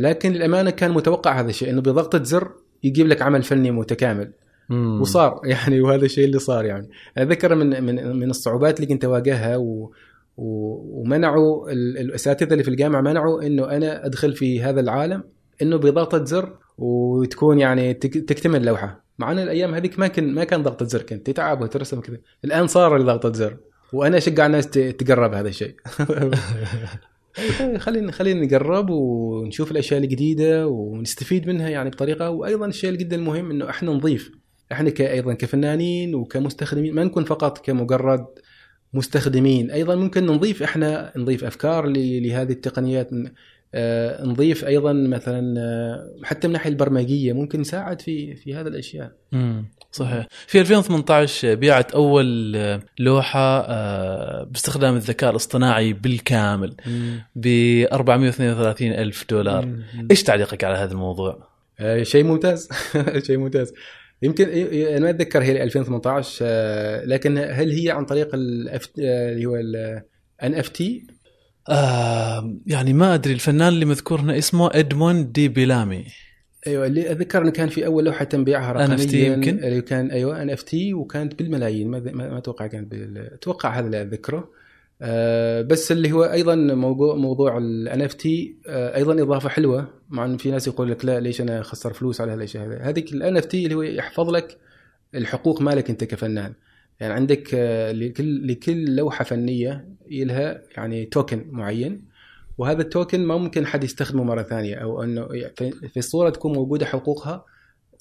[0.00, 4.32] لكن للأمانة كان متوقع هذا الشيء إنه بضغطة زر يجيب لك عمل فني متكامل.
[4.68, 5.00] مم.
[5.00, 6.88] وصار يعني وهذا الشيء اللي صار يعني.
[7.18, 9.92] أتذكر من من من الصعوبات اللي كنت أواجهها و
[10.36, 15.22] ومنعوا الأساتذة اللي في الجامعة منعوا إنه أنا أدخل في هذا العالم
[15.62, 20.62] إنه بضغطة زر وتكون يعني تكتمل اللوحه مع إن الأيام هذيك ما كان ما كان
[20.62, 23.56] ضغطة زر كنت تتعب وترسم كذا الآن صار ضغطه زر
[23.92, 25.74] وأنا أشجع الناس تقرب هذا الشيء.
[27.78, 33.70] خلينا خلينا نقرب ونشوف الأشياء الجديدة ونستفيد منها يعني بطريقة وأيضا الشيء جدا المهم إنه
[33.70, 34.30] إحنا نضيف.
[34.74, 38.26] إحنا أيضا كفنانين وكمستخدمين ما نكون فقط كمجرد
[38.94, 39.70] مستخدمين.
[39.70, 43.10] أيضا ممكن نضيف إحنا نضيف أفكار لهذه التقنيات
[43.76, 49.12] آه، نضيف أيضا مثلا آه، حتى من الناحيه البرمجية ممكن نساعد في في هذه الأشياء.
[49.32, 50.26] امم صحيح.
[50.46, 53.62] في 2018 بيعت أول آه، لوحة
[54.44, 56.74] باستخدام الذكاء الاصطناعي بالكامل
[57.36, 57.46] ب
[57.92, 59.66] 432 ألف دولار.
[59.66, 60.08] مم.
[60.10, 61.48] إيش تعليقك على هذا الموضوع؟
[61.80, 62.68] آه، شيء ممتاز.
[63.26, 63.72] شيء ممتاز.
[64.24, 69.56] يمكن أنا ما أتذكر هي 2018 آه، لكن هل هي عن طريق آه، اللي هو
[70.42, 71.06] NFT
[71.68, 76.04] آه يعني ما أدري الفنان اللي مذكور هنا اسمه إدموند دي بيلامي.
[76.66, 80.10] أيوه اللي أتذكر إنه كان في أول لوحة تم بيعها رقميا NFT يمكن؟ اللي كان
[80.10, 81.90] أيوه NFT وكانت بالملايين.
[81.90, 83.18] ما أتوقع كانت بال...
[83.18, 84.63] أتوقع هذا اللي اذكره آه
[85.62, 89.88] بس اللي هو أيضا موضوع موضوع ال NFT أيضا إضافة حلوة.
[90.08, 93.12] مع إن في ناس يقول لك لا ليش أنا اخسر فلوس على هالاشياء هذه هذيك
[93.12, 94.58] ال NFT اللي هو يحفظ لك
[95.14, 96.54] الحقوق مالك أنت كفنان.
[97.00, 102.04] يعني عندك آه، لكل لكل لوحة فنية لها يعني token معين.
[102.58, 106.52] وهذا ال token ما ممكن حد يستخدمه مرة ثانية أو أنه في- في الصورة تكون
[106.52, 107.44] موجودة حقوقها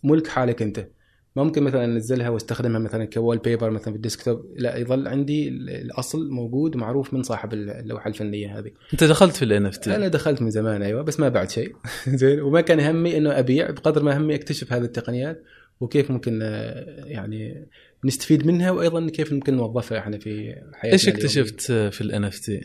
[0.04, 0.88] ملك حالك أنت.
[1.36, 5.70] ممكن مثلا أنزلها وأستخدمها مثلا ك wallpaper مثلا في ال desktop لا يظل عندي ال-
[5.70, 10.42] الأصل موجود معروف من صاحب اللوحة الفنية هذه أنت دخلت في ال NF أنا دخلت
[10.42, 11.76] من زمان أيوه بس ما بعد شيء
[12.08, 15.44] زين وما كان همي إنه أبيع بقدر ما همي أكتشف هذه التقنيات
[15.80, 17.68] وكيف ممكن آه، يعني
[18.06, 21.08] نستفيد منها وأيضا كيف ممكن نوظفها إحنا في حياتنا إيش.
[21.08, 22.62] اكتشفت في ال NFT؟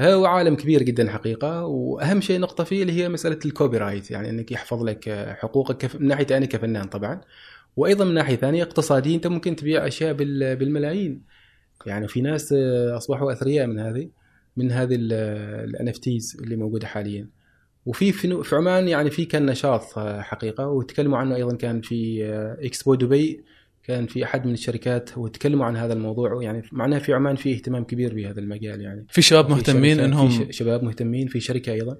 [0.00, 4.30] هو عالم كبير جدا حقيقة وأهم شيء نقطة فيه اللي هي مسألة ال copyright يعني
[4.30, 5.96] إنك يحفظ لك حقوقك.
[5.96, 7.20] من ناحية أنا كفنان طبعا
[7.76, 10.56] وأيضا من ناحية ثانية اقتصاديا أنت ممكن تبيع أشياء بال...
[10.56, 11.22] بالملايين.
[11.86, 14.08] يعني في ناس آه، أصبحوا أثرياء من هذه
[14.56, 17.28] من هذه ال NFTs اللي موجودة حاليا.
[17.86, 20.68] وفي في عمان يعني في كان نشاط آه، حقيقة.
[20.68, 23.44] وتكلموا عنه أيضا كان في آه، اكسبو دبي
[23.82, 26.42] كان في أحد من الشركات وتكلموا عن هذا الموضوع.
[26.42, 29.06] يعني معناه في عمان في اهتمام كبير بهذا المجال يعني.
[29.08, 31.96] في شباب مهتمين إنهم في شباب مهتمين في شركة أيضا.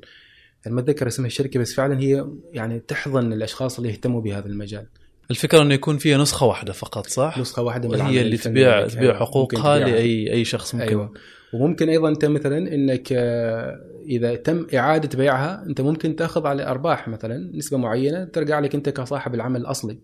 [0.66, 4.86] ما أتذكر اسمها الشركة بس فعلا هي يعني تحضن الأشخاص اللي يهتموا بهذا المجال.
[5.30, 8.90] الفكرة إنه يكون فيها نسخة واحدة فقط صح؟ نسخة واحدة من وهي اللي تبيع لك.
[8.90, 9.14] تبيع أيوة.
[9.14, 9.78] حقوقها.
[9.78, 11.12] لاي أي شخص ممكن أيوه
[11.54, 17.08] وممكن أيضا أنت مثلا إنك آه، إذا تم إعادة بيعها أنت ممكن تأخذ على أرباح
[17.08, 19.98] مثلا نسبة معينة ترجع لك أنت كصاحب العمل الأصلي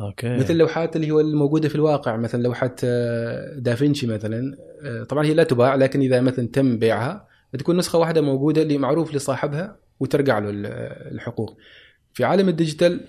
[0.00, 5.24] okay مثل اللوحات اللي هو الموجودة في الواقع مثلا لوحه آه، دافنشي مثلا آه، طبعا
[5.26, 7.26] هي لا تباع لكن إذا مثلا تم بيعها
[7.58, 10.66] تكون نسخة واحدة موجودة اللي معروف لصاحبها وترجع له ال-
[11.14, 11.56] الحقوق
[12.12, 13.00] في عالم ال digital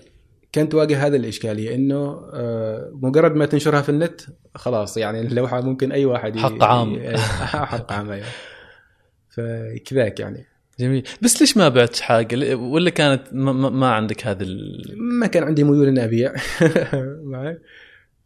[0.52, 4.20] كانت تواجه هذا الإشكالية إنه آه، مجرد ما تنشرها في النت
[4.54, 7.16] خلاص يعني اللوحة ممكن أي واحد حق عام.
[7.16, 8.26] حق عام أيوه.
[9.30, 10.46] فكذاك يعني.
[10.80, 11.02] جميل.
[11.22, 14.82] بس ليش ما بعت حاجة؟ ولا كانت ما, ما- عندك هذا ال...
[14.98, 16.32] ما كان عندي ميول إني أبيع.
[17.32, 17.58] معي.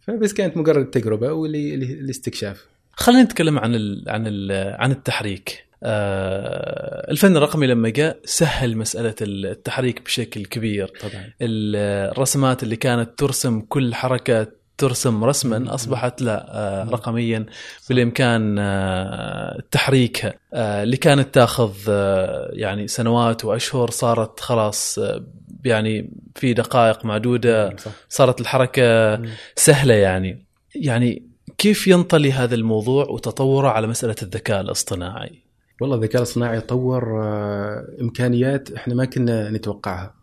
[0.01, 4.05] فبس كانت مجرد تجربة والاستكشاف خلينا نتكلم عن ال...
[4.09, 4.53] عن ال...
[4.81, 5.65] عن التحريك.
[5.85, 10.92] الفن الرقمي لما جاء سهل مسألة التحريك بشكل كبير.
[11.01, 11.33] طبعا.
[11.40, 14.47] الرسمات اللي كانت ترسم كل حركة
[14.79, 17.47] ترسم رسما أصبحت لا آه رقميا
[17.88, 20.35] بالإمكان آه تحريكها.
[20.55, 25.25] آه اللي كانت تاخذ آه يعني سنوات وأشهر صارت خلاص آه
[25.64, 27.77] يعني في دقائق معدودة.
[28.09, 29.23] صارت الحركة.
[29.57, 30.47] سهلة يعني.
[30.75, 35.41] يعني كيف ينطلي هذا الموضوع وتطوره على مسألة الذكاء الاصطناعي؟
[35.83, 40.14] والله الذكاء الاصطناعي طور آه، إمكانيات إحنا ما كنا نتوقعها.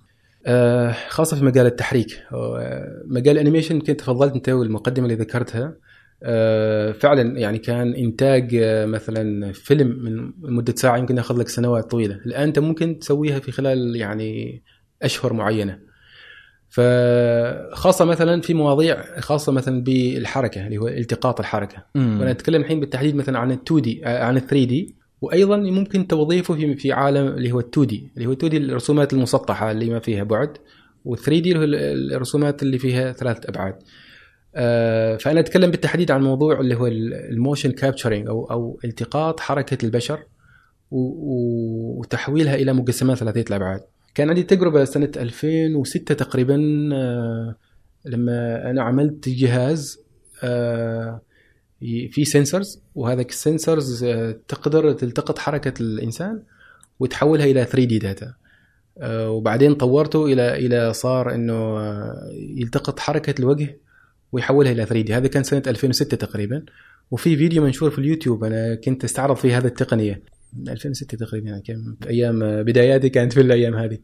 [0.45, 2.23] آه، خاصة في مجال التحريك.
[2.33, 5.73] آه، مجال الانيميشن يمكن تفضلت أنت والمقدمة اللي ذكرتها.
[6.93, 12.15] فعلا يعني كان إنتاج مثلا فيلم من مدة ساعة يمكن ياخذ لك سنوات طويلة.
[12.15, 14.61] الآن أنت ممكن تسويها في خلال يعني
[15.01, 15.79] أشهر معينة.
[16.69, 21.85] فخاصة مثلا في مواضيع خاصة مثلا بالحركة اللي هو التقاط الحركة.
[21.95, 26.07] وأنا أتكلم الحين بالتحديد مثلا عن ال 2 دي عن ال 3 دي وأيضا ممكن
[26.07, 29.71] توظيفه في في عالم اللي هو ال 2 دي اللي هو 2 دي الرسومات المسطحة
[29.71, 30.57] اللي ما فيها بعد
[31.05, 33.75] وال 3D الرسومات اللي فيها ثلاث أبعاد.
[34.55, 39.85] آه، فأنا أتكلم بالتحديد عن موضوع اللي هو ال motion capturing أو أو التقاط حركة
[39.85, 40.19] البشر
[40.91, 43.81] وتحويلها إلى مجسمات ثلاثية الأبعاد.
[44.15, 47.55] كان عندي تجربة سنة 2006 تقريبا آه،
[48.05, 49.99] لما أنا عملت جهاز
[50.43, 51.21] آه،
[52.11, 56.43] في sensors وهذا ال sensors آه، تقدر تلتقط حركة الإنسان
[56.99, 58.33] وتحولها إلى 3D data
[59.07, 63.77] وبعدين طورته إلى إلى صار إنه آه، يلتقط حركة الوجه
[64.31, 66.63] ويحولها إلى 3D هذا كان سنة 2006 تقريبا.
[67.11, 70.21] وفي فيديو منشور في اليوتيوب أنا كنت أستعرض فيه هذه التقنية.
[70.67, 73.97] 2006 تقريبا يعني كان أيام آه، بداياتي كانت في الأيام هذه.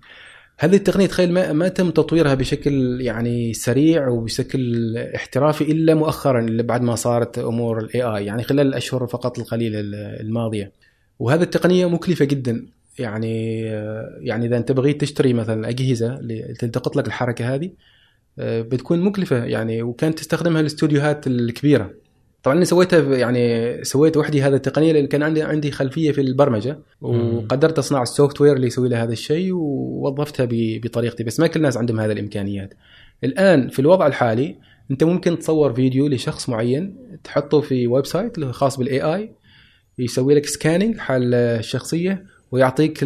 [0.57, 6.63] هذه التقنية تخيل ما, ما تم تطويرها بشكل يعني سريع وبشكل احترافي إلا مؤخرا اللي
[6.63, 9.79] بعد ما صارت أمور ال AI يعني خلال الأشهر فقط القليلة
[10.19, 10.71] الماضية.
[11.19, 12.65] وهذه التقنية مكلفة جدا.
[12.99, 13.61] يعني
[14.21, 17.69] يعني إذا أنت بغيت تشتري مثلا أجهزة اللي تلتقط لك الحركة هذه
[18.39, 19.45] آه، بتكون مكلفة.
[19.45, 21.91] يعني وكانت تستخدمها الاستوديوهات الكبيرة.
[22.45, 26.79] طبعا أنا سويتها يعني سويت وحدي هذا التقنيه لأن كان عندي عندي خلفية في البرمجة
[27.01, 31.23] وقدرت أصنع ال software اللي يسوي لي هذا الشيء ووظفتها بطريقتي.
[31.23, 32.73] بس ما كل الناس عندهم هذه الإمكانيات.
[33.23, 34.55] الآن في الوضع الحالي
[34.91, 39.31] أنت ممكن تصور فيديو لشخص معين تحطه في website خاص بال AI
[39.99, 42.99] يسوي لك scanning حال الشخصية ويعطيك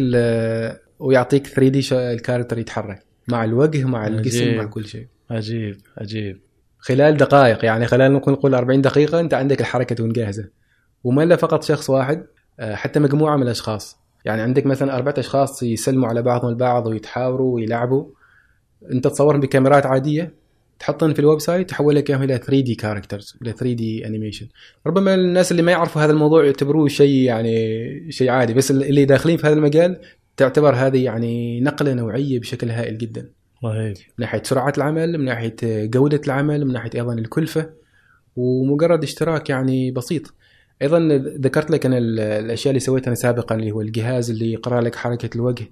[0.98, 5.06] ويعطيك 3D ال character يتحرك مع الوجه مع الجسم مع كل شيء.
[5.30, 6.40] عجيب عجيب.
[6.80, 10.48] خلال دقائق يعني خلال ممكن نقول 40 دقيقة أنت عندك الحركة تكون جاهزة.
[11.04, 12.26] وما إلا فقط شخص واحد
[12.60, 13.96] آه، حتى مجموعة من الأشخاص.
[14.24, 18.04] يعني عندك مثلا أربعة أشخاص يسلموا على بعضهم البعض ويتحاوروا ويلعبوا.
[18.92, 20.40] أنت تصورهم بكاميرات عادية
[20.80, 24.46] تحطهم في ال website تحول لك إياهم إلى 3D characters إلى 3D animation
[24.86, 29.36] ربما الناس اللي ما يعرفوا هذا الموضوع يعتبروه شيء يعني شيء عادي بس اللي داخلين
[29.36, 30.00] في هذا المجال
[30.36, 33.30] تعتبر هذه يعني نقلة نوعية بشكل هائل جدا.
[33.64, 37.70] رهيب من ناحية سرعة العمل من ناحية جودة العمل من ناحية أيضا الكلفة
[38.36, 40.34] ومجرد اشتراك يعني بسيط.
[40.82, 40.98] أيضا
[41.40, 45.64] ذكرت لك أنا الأشياء اللي سويتها سابقا اللي هو الجهاز اللي يقرأ لك حركة الوجه.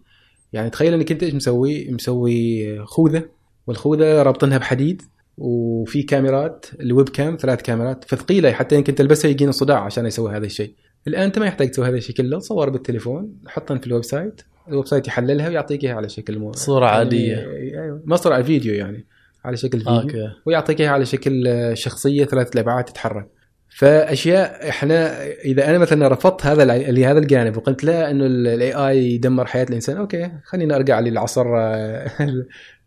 [0.53, 3.29] يعني تخيل إنك أنت إيش مسوي؟ مسوي خوذة
[3.67, 5.03] والخوذة رابطينها بحديد
[5.39, 10.47] وفي كاميرات ال webcam ثلاث كاميرات فثقيلة حتى يمكن تلبسها يجينا صداع عشان يسوي هذا
[10.47, 10.75] الشيء.
[11.07, 14.87] الآن أنت ما يحتاج تسوي هذا الشيء كله تصور بالتليفون حطهم في ال website ال
[14.87, 16.53] website يحللها ويعطيك إياها على شكل مو...
[16.53, 17.37] صورة يعني عادية.
[17.37, 18.03] أيوه.
[18.05, 19.07] ما صورة فيديو يعني
[19.45, 20.01] على شكل فيديو.
[20.01, 20.31] okay.
[20.47, 23.29] ويعطيك إياها على شكل شخصية ثلاث الابعاد تتحرك.
[23.69, 29.47] فأشياء إحنا إذا أنا مثلا رفضت هذا لهذا الجانب وقلت لا إنه ال AI يدمر
[29.47, 31.47] حياة الإنسان okay خلينا أرجع للعصر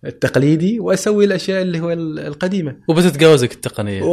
[0.05, 2.75] التقليدي وأسوي الأشياء اللي هو القديمة.
[2.87, 4.03] وبتتجاوزك التقنية.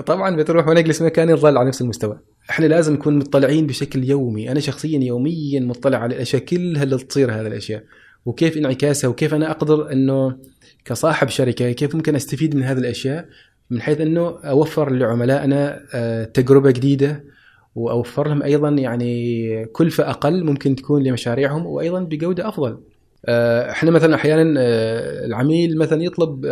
[0.00, 2.18] طبعا بتروح ونجلس مكاني نظل على نفس المستوى.
[2.50, 4.50] إحنا لازم نكون مطلعين بشكل يومي.
[4.50, 7.84] أنا شخصيا يوميا مطلع على الأشياء كلها اللي تصير هذه الأشياء.
[8.26, 10.36] وكيف انعكاسها وكيف أنا أقدر إنه
[10.84, 13.28] كصاحب شركة كيف ممكن أستفيد من هذه الأشياء؟
[13.70, 17.24] من حيث إنه أوفر لعملائنا آه، تجربة جديدة.
[17.74, 22.78] وأوفر لهم أيضا يعني كلفة أقل ممكن تكون لمشاريعهم وأيضا بجودة أفضل.
[23.26, 26.46] آه، إحنا مثلا أحيانا آه، العميل مثلا يطلب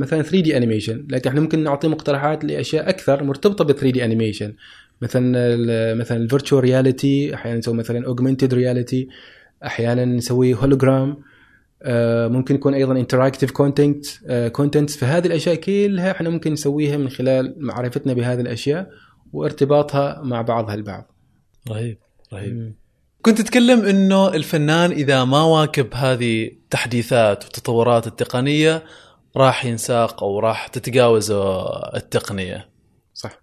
[0.00, 4.54] مثلا 3D animation لكن إحنا ممكن نعطيه مقترحات لأشياء أكثر مرتبطة ب 3D animation
[5.02, 9.08] مثلا مثلا ال virtual reality أحيانا نسوي مثلا augmented reality
[9.64, 11.16] أحيانا نسوي هولوجرام
[11.82, 14.06] آه، ممكن يكون أيضا interactive content
[14.52, 18.90] content فهذه الأشياء كلها إحنا ممكن نسويها من خلال معرفتنا بهذه الأشياء
[19.32, 21.12] وارتباطها مع بعضها البعض.
[21.70, 21.98] رهيب
[22.32, 22.74] رهيب.
[23.22, 28.84] كنت تتكلم إنه الفنان إذا ما واكب هذه التحديثات والتطورات التقنية
[29.36, 32.68] راح ينساق أو راح تتجاوزه التقنية.
[33.14, 33.40] صح.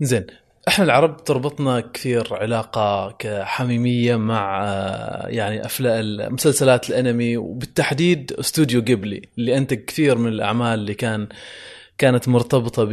[0.00, 0.26] زين
[0.68, 4.64] إحنا العرب تربطنا كثير علاقة حميميه مع
[5.26, 11.28] يعني أفلام مسلسلات الأنمي وبالتحديد استوديو قبلي اللي أنتج كثير من الأعمال اللي كان
[12.00, 12.92] كانت مرتبطة ب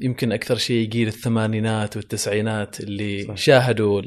[0.00, 3.36] يمكن أكثر شيء جيل الثمانينات والتسعينات اللي صح.
[3.36, 4.02] شاهدوا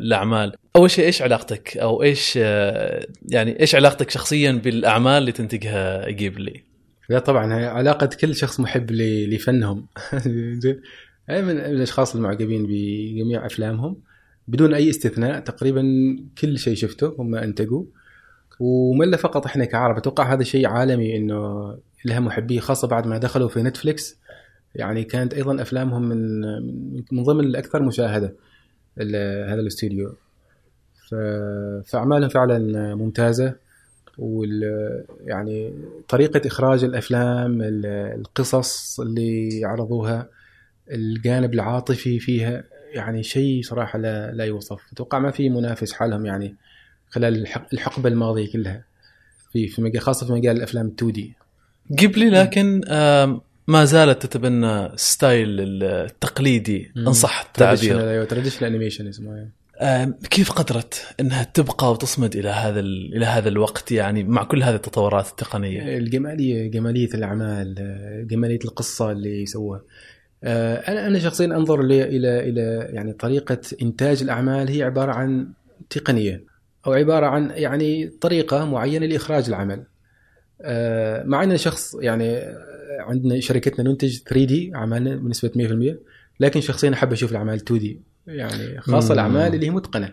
[0.00, 0.52] الأعمال.
[0.76, 6.62] أول شيء إيش علاقتك؟ أو إيش يعني إيش علاقتك شخصيا بالأعمال اللي تنتجها جيبلي
[7.08, 9.86] لا طبعا علاقة كل شخص محب لفنهم.
[11.30, 13.96] أي من الأشخاص المعجبين بجميع أفلامهم
[14.48, 15.82] بدون أي استثناء تقريبا
[16.38, 17.84] كل شيء شفته هم انتجوا
[18.62, 23.48] وملا فقط إحنا كعرب أتوقع هذا شيء عالمي إنه لها محبية خاصة بعد ما دخلوا
[23.48, 24.16] في نتفليكس
[24.74, 26.40] يعني كانت أيضا أفلامهم من
[27.12, 28.34] من ضمن الأكثر مشاهدة
[29.48, 30.14] هذا الاستوديو.
[31.84, 33.54] فأعمالهم فعلا ممتازة
[34.18, 34.62] وال
[35.24, 35.74] يعني
[36.08, 40.28] طريقة إخراج الأفلام القصص اللي عرضوها
[40.90, 44.92] الجانب العاطفي فيها يعني شيء صراحة لا لا يوصف.
[44.92, 46.56] أتوقع ما في منافس حالهم يعني
[47.12, 48.84] خلال الحقبة الماضية كلها.
[49.52, 51.34] في في مجال خاصة في مجال الأفلام 2D
[51.98, 52.80] قبلي لكن
[53.68, 58.10] ما زالت تتبنى style التقليدي ان صح التعبير.
[58.10, 59.48] أيوه traditional animation اسمه
[60.30, 65.28] كيف قدرت إنها تبقى وتصمد إلى هذا إلى هذا الوقت؟ يعني مع كل هذه التطورات
[65.28, 67.74] التقنية؟ الجمالية جمالية الأعمال
[68.30, 69.82] جمالية القصة اللي سووها
[70.44, 72.04] آه، أنا أنا شخصيا أنظر إلى
[72.48, 75.48] إلى يعني طريقة إنتاج الأعمال هي عبارة عن
[75.90, 76.51] تقنية.
[76.86, 79.82] أو عبارة عن يعني طريقة معينة لإخراج العمل.
[80.62, 82.40] آه، مع إن شخص يعني
[83.00, 85.98] عندنا شركتنا ننتج 3 دي أعمالنا بنسبة 100%
[86.40, 90.12] لكن شخصيا أحب أشوف الأعمال 2 دي يعني خاصة الأعمال اللي هي متقنة.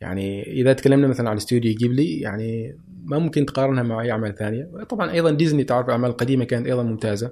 [0.00, 4.70] يعني إذا تكلمنا مثلا على استوديو جيبلي يعني ما ممكن تقارنها مع أي أعمال ثانية.
[4.88, 7.30] طبعا أيضا ديزني تعرف الاعمال القديمه كانت أيضا ممتازة.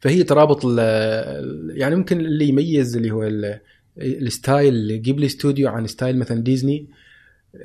[0.00, 0.64] فهي ترابط
[1.74, 3.30] يعني ممكن اللي يميز اللي هو
[3.98, 6.86] ال style جيبلي ستوديو عن style مثلا ديزني.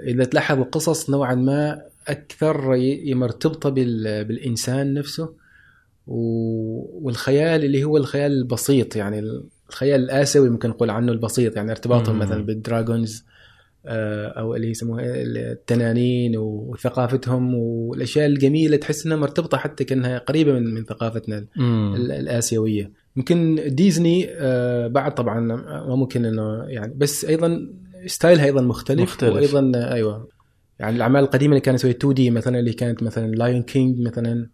[0.07, 2.75] إذا تلاحظ القصص نوعا ما أكثر
[3.13, 5.33] مرتبطه بال- بالإنسان نفسه
[7.01, 12.19] والخيال اللي هو الخيال البسيط يعني الخيال الآسيوي ممكن نقول عنه البسيط يعني ارتباطهم.
[12.19, 13.25] مثلا بال dragons
[13.85, 20.73] آه، أو اللي يسموها التنانين وثقافتهم والأشياء الجميلة تحس إنها مرتبطة حتى كأنها قريبة من
[20.73, 21.93] من ثقافتنا مم.
[21.97, 27.67] ال- الآسيوية يمكن ديزني آه، بعد طبعا ما ممكن إنه يعني بس أيضا
[28.05, 29.33] style ها أيضا مختلف, مختلف.
[29.33, 30.29] وأيضا أيوه
[30.79, 34.49] يعني الأعمال القديمة اللي كانت تسوي 2D مثلا اللي كانت مثلا Lion King مثلا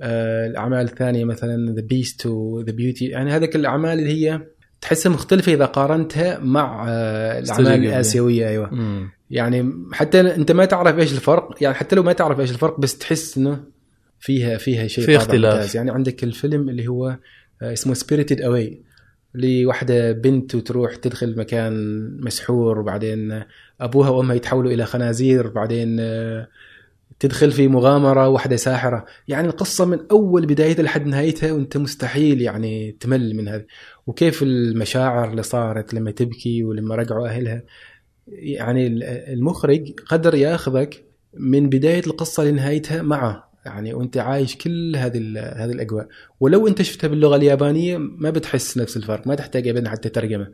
[0.00, 4.40] آه، الأعمال الثانية مثلا The Beast و The Beauty يعني هذيك الأعمال اللي هي
[4.80, 9.10] تحسها مختلفة إذا قارنتها مع آه، الأعمال الآسيوية أيوه مم.
[9.30, 12.98] يعني حتى أنت ما تعرف إيش الفرق يعني حتى لو ما تعرف إيش الفرق بس
[12.98, 13.64] تحس إنه
[14.20, 15.74] فيها فيها شيء في اختلاف.
[15.74, 17.16] يعني عندك الفيلم اللي هو
[17.62, 18.82] آه، اسمه Spirited Away
[19.34, 21.74] واحدة بنت وتروح تدخل مكان
[22.20, 23.42] مسحور وبعدين
[23.80, 26.48] أبوها وأمها يتحولوا إلى خنازير بعدين آه،
[27.20, 29.04] تدخل في مغامرة واحدة ساحرة.
[29.28, 33.64] يعني القصة من أول بدايتها لحد نهايتها وأنت مستحيل يعني تمل من هذا
[34.06, 37.62] وكيف المشاعر اللي صارت لما تبكي ولما رجعوا أهلها.
[38.28, 38.86] يعني
[39.32, 46.08] المخرج قدر ياخذك من بداية القصة لنهايتها معه يعني وانت عايش كل هذه هذه الأجواء.
[46.40, 50.48] ولو انت شفتها باللغة اليابانية ما بتحس نفس الفرق ما تحتاج ابدا حتى ترجمه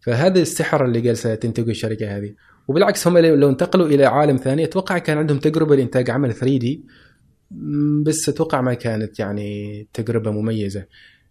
[0.00, 2.34] فهذا السحر اللي جالسة تنتجه الشركة هذه.
[2.68, 6.58] وبالعكس هم لو لو انتقلوا إلى عالم ثاني أتوقع كان عندهم تجربة لإنتاج عمل 3
[6.58, 6.84] دي.
[8.02, 10.84] بس أتوقع ما كانت يعني تجربة مميزة.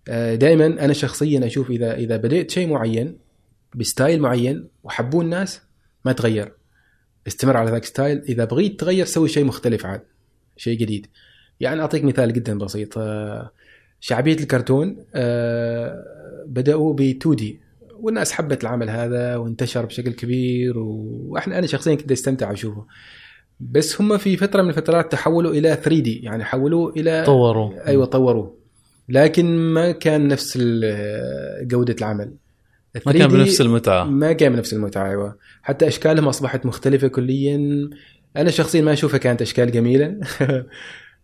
[0.08, 3.18] دائما أنا شخصيا أشوف اذا إذا بديت شيء معين
[3.76, 5.62] ب style معين وحبوه الناس
[6.06, 6.54] ما تغير.
[7.28, 8.21] استمر على ذاك style.
[8.22, 10.02] إذا بغيت تغير سوي شيء مختلف عاد.
[10.58, 11.08] شيء جديد.
[11.60, 12.98] يعني أعطيك مثال جدا بسيط.
[12.98, 13.52] آه،
[14.00, 16.04] شعبية الكرتون آه،
[16.48, 17.60] بدأوا ب 2D
[18.00, 22.86] والناس حبت العمل هذا وانتشر بشكل كبير وإحنا أنا شخصيا كنت أستمتع اشوفه
[23.60, 27.88] بس هم في فترة من الفترات تحولوا إلى 3D يعني حولوه إلى طوروا.
[27.88, 28.58] أيوه طوروه
[29.10, 32.34] لكن ما كان نفس ال- جودة العمل.
[33.06, 34.04] ما كان 3D بنفس المتعة.
[34.04, 35.36] ما كان بنفس المتعة أيوه.
[35.62, 37.89] حتى أشكالهم أصبحت مختلفة كليا.
[38.38, 40.15] أنا شخصيا ما أشوفها كانت أشكال جميلة.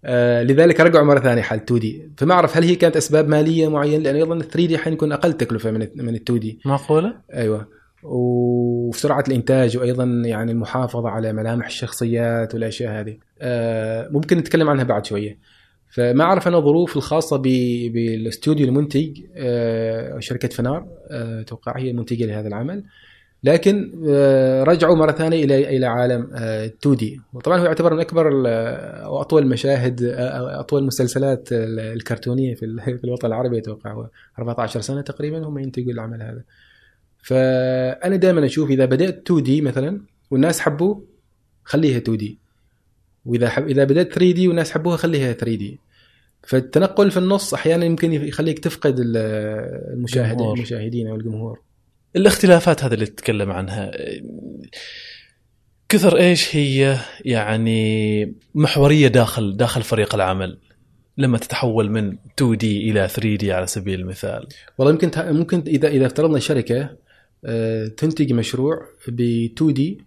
[0.06, 2.12] آه، لذلك رجعوا مرة ثانية حال 2 دي.
[2.18, 5.72] فما أعرف هل هي كانت أسباب مالية معينة لأن أيضا 3 دي حيكون أقل تكلفة
[5.72, 7.68] من من 2 دي معقولة؟ أيوه.
[8.04, 13.18] وفي سرعه الإنتاج وأيضا يعني المحافظة على ملامح الشخصيات والأشياء هذه.
[13.42, 15.38] آه، ممكن نتكلم عنها بعد شوية.
[15.90, 20.88] فما أعرف أنا الظروف الخاصة بالاستوديو المنتج آه، شركة فنار.
[21.12, 22.84] أتوقع هي المنتجة لهذا العمل.
[23.44, 27.22] لكن آه، رجعوا مرة ثانية إلى إلى عالم 2 دي.
[27.34, 28.48] وطبعا هو يعتبر من أكبر ال-
[29.04, 34.10] أو أطول المشاهد آه، أو أطول المسلسلات ال- الكرتونية في في الوطن العربي أتوقع هو
[34.40, 36.44] 14 سنة تقريبا هم ينتجوا العمل هذا.
[37.24, 41.04] فأنا دائما أشوف إذا بدأت 2 دي مثلا والناس حبوه
[41.64, 42.38] خليها 2 دي.
[43.26, 45.80] وإذا حب إذا بدأت 3 دي والناس حبوها خليها 3 دي.
[46.44, 49.18] فالتنقل في النص أحيانا يمكن يخليك تفقد ال-
[49.94, 50.56] المشاهد الجمهور.
[50.58, 51.60] المشاهدين أو الجمهور.
[52.16, 53.92] الاختلافات هذه اللي تتكلم عنها
[55.90, 60.58] كثر إيش هي يعني محورية داخل داخل فريق العمل
[61.18, 64.48] لما تتحول من 2 دي إلى 3 دي على سبيل المثال.
[64.78, 66.90] والله يمكن ممكن إذا إذا افترضنا شركة
[67.46, 70.02] آه، تنتج مشروع ب 2 دي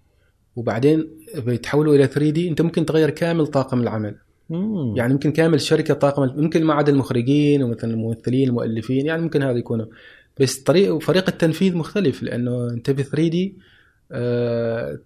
[0.56, 4.16] وبعدين بيتحولوا إلى 3 دي أنت ممكن تغير كامل طاقم العمل.
[4.50, 4.96] مم.
[4.96, 9.58] يعني ممكن كامل الشركة طاقم ممكن ما عدا المخرجين ومثلا الممثلين المؤلفين يعني ممكن هذا
[9.58, 9.86] يكونوا.
[10.40, 13.56] بس طريق فريق التنفيذ مختلف لأنه أنت ب 3 دي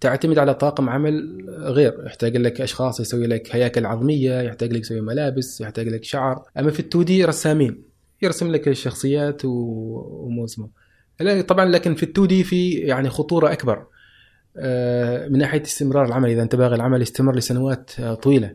[0.01, 2.03] تعتمد على طاقم عمل غير.
[2.05, 6.43] يحتاج لك أشخاص يسوي لك هياكل عظمية يحتاج لك يسوي ملابس يحتاج لك شعر.
[6.57, 7.81] أما في 2 دي رسامين
[8.21, 10.69] يرسم لك الشخصيات وموسمه.
[11.47, 13.85] طبعا لكن في 2 دي في يعني خطورة أكبر
[14.57, 16.29] آه، من ناحية استمرار العمل.
[16.29, 18.53] إذا انت باغي العمل يستمر لسنوات آه، طويلة.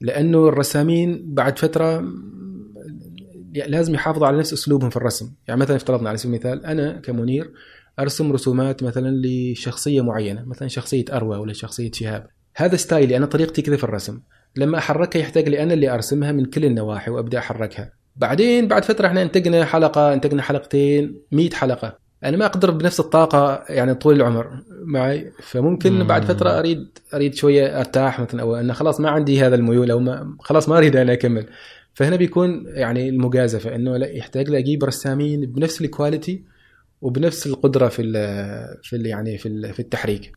[0.00, 2.04] لأنه الرسامين بعد فترة
[3.54, 5.32] لازم يحافظوا على نفس أسلوبهم في الرسم.
[5.48, 7.50] يعني مثلا افترضنا على سبيل المثال أنا كمنير
[7.98, 12.26] أرسم رسومات مثلا لشخصية معينة مثلا شخصية أروى ولا شخصية شهاب.
[12.56, 14.20] هذا ستايلي أنا طريقتي كذا في الرسم.
[14.56, 17.92] لما أحركها يحتاج لي أنا اللي أرسمها من كل النواحي وأبدأ أحركها.
[18.16, 21.98] بعدين بعد فترة إحنا انتجنا حلقة انتجنا حلقتين 100 حلقة.
[22.24, 24.50] أنا ما أقدر بنفس الطاقة يعني طول العمر
[24.84, 25.32] معي.
[25.42, 26.06] فممكن مم.
[26.06, 29.98] بعد فترة أريد أريد شوية أرتاح مثلا أو انه خلاص ما عندي هذا الميول أو
[29.98, 31.46] ما خلاص ما أريد أنا أكمل.
[31.94, 36.44] فهنا بيكون يعني المجازفة إنه لا يحتاج لي أجيب رسامين بنفس ال quality
[37.02, 38.12] وبنفس القدرة في ال
[38.82, 40.32] في ال يعني في ال- في التحريك.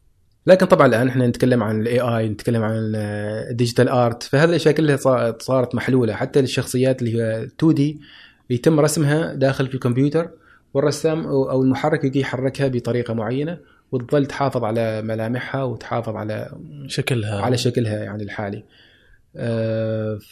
[0.48, 4.74] لكن طبعا الآن إحنا نتكلم عن ال AI نتكلم عن ال digital art فهذه الأشياء
[4.76, 6.14] كلها صا- صارت محلولة.
[6.14, 8.00] حتى الشخصيات اللي هي 2D
[8.50, 10.30] يتم رسمها داخل في الكمبيوتر
[10.74, 13.58] والرسام أو المحرك يجي يحركها بطريقة معينة
[13.92, 17.42] وتظل تحافظ على ملامحها وتحافظ على شكلها.
[17.42, 18.64] على شكلها يعني الحالي.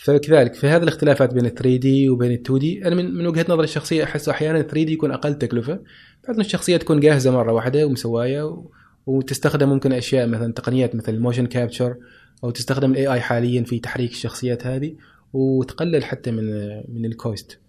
[0.04, 4.04] فكذلك في هذه الاختلافات بين ال 3D وبين ال 2D أنا من, وجهة نظري الشخصية
[4.04, 5.80] أحس أحيانا ال 3D يكون أقل تكلفة
[6.28, 8.64] بعد الشخصية تكون جاهزة مرة واحدة ومسوايه
[9.06, 11.96] وتستخدم ممكن أشياء مثلا تقنيات مثل ال motion capture
[12.44, 14.96] أو تستخدم ال AI حاليا في تحريك الشخصيات هذه
[15.34, 16.46] وتقلل حتى من
[16.88, 17.60] من ال cost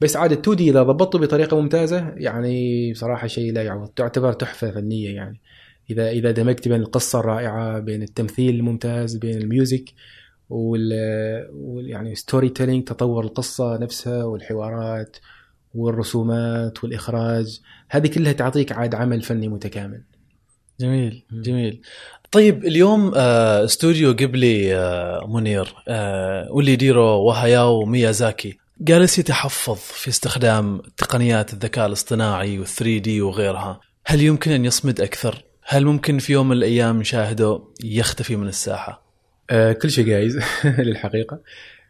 [0.00, 5.14] بس عاد 2D إذا ضبطته بطريقة ممتازة يعني بصراحه شيء لا يعوض تعتبر تحفة فنية
[5.14, 5.40] يعني.
[5.90, 9.84] اذا إذا دمجت بين القصة الرائعة بين التمثيل الممتاز بين ال music
[10.48, 10.92] وال
[11.86, 15.16] يعني storytelling تطور القصة نفسها والحوارات
[15.74, 20.02] والرسومات والإخراج هذه كلها تعطيك عاد عمل فني متكامل.
[20.80, 21.80] جميل جميل.
[22.32, 28.58] طيب اليوم آه، استوديو قبلي آه، منير آه، واللي يديره وهاياو ميازاكي.
[28.80, 33.80] جالس يتحفظ في استخدام تقنيات الذكاء الاصطناعي وال 3 دي وغيرها.
[34.06, 39.05] هل يمكن أن يصمد أكثر؟ هل ممكن في يوم من الأيام نشاهده يختفي من الساحة؟
[39.50, 40.38] آه كل شيء جايز
[40.78, 41.40] للحقيقة.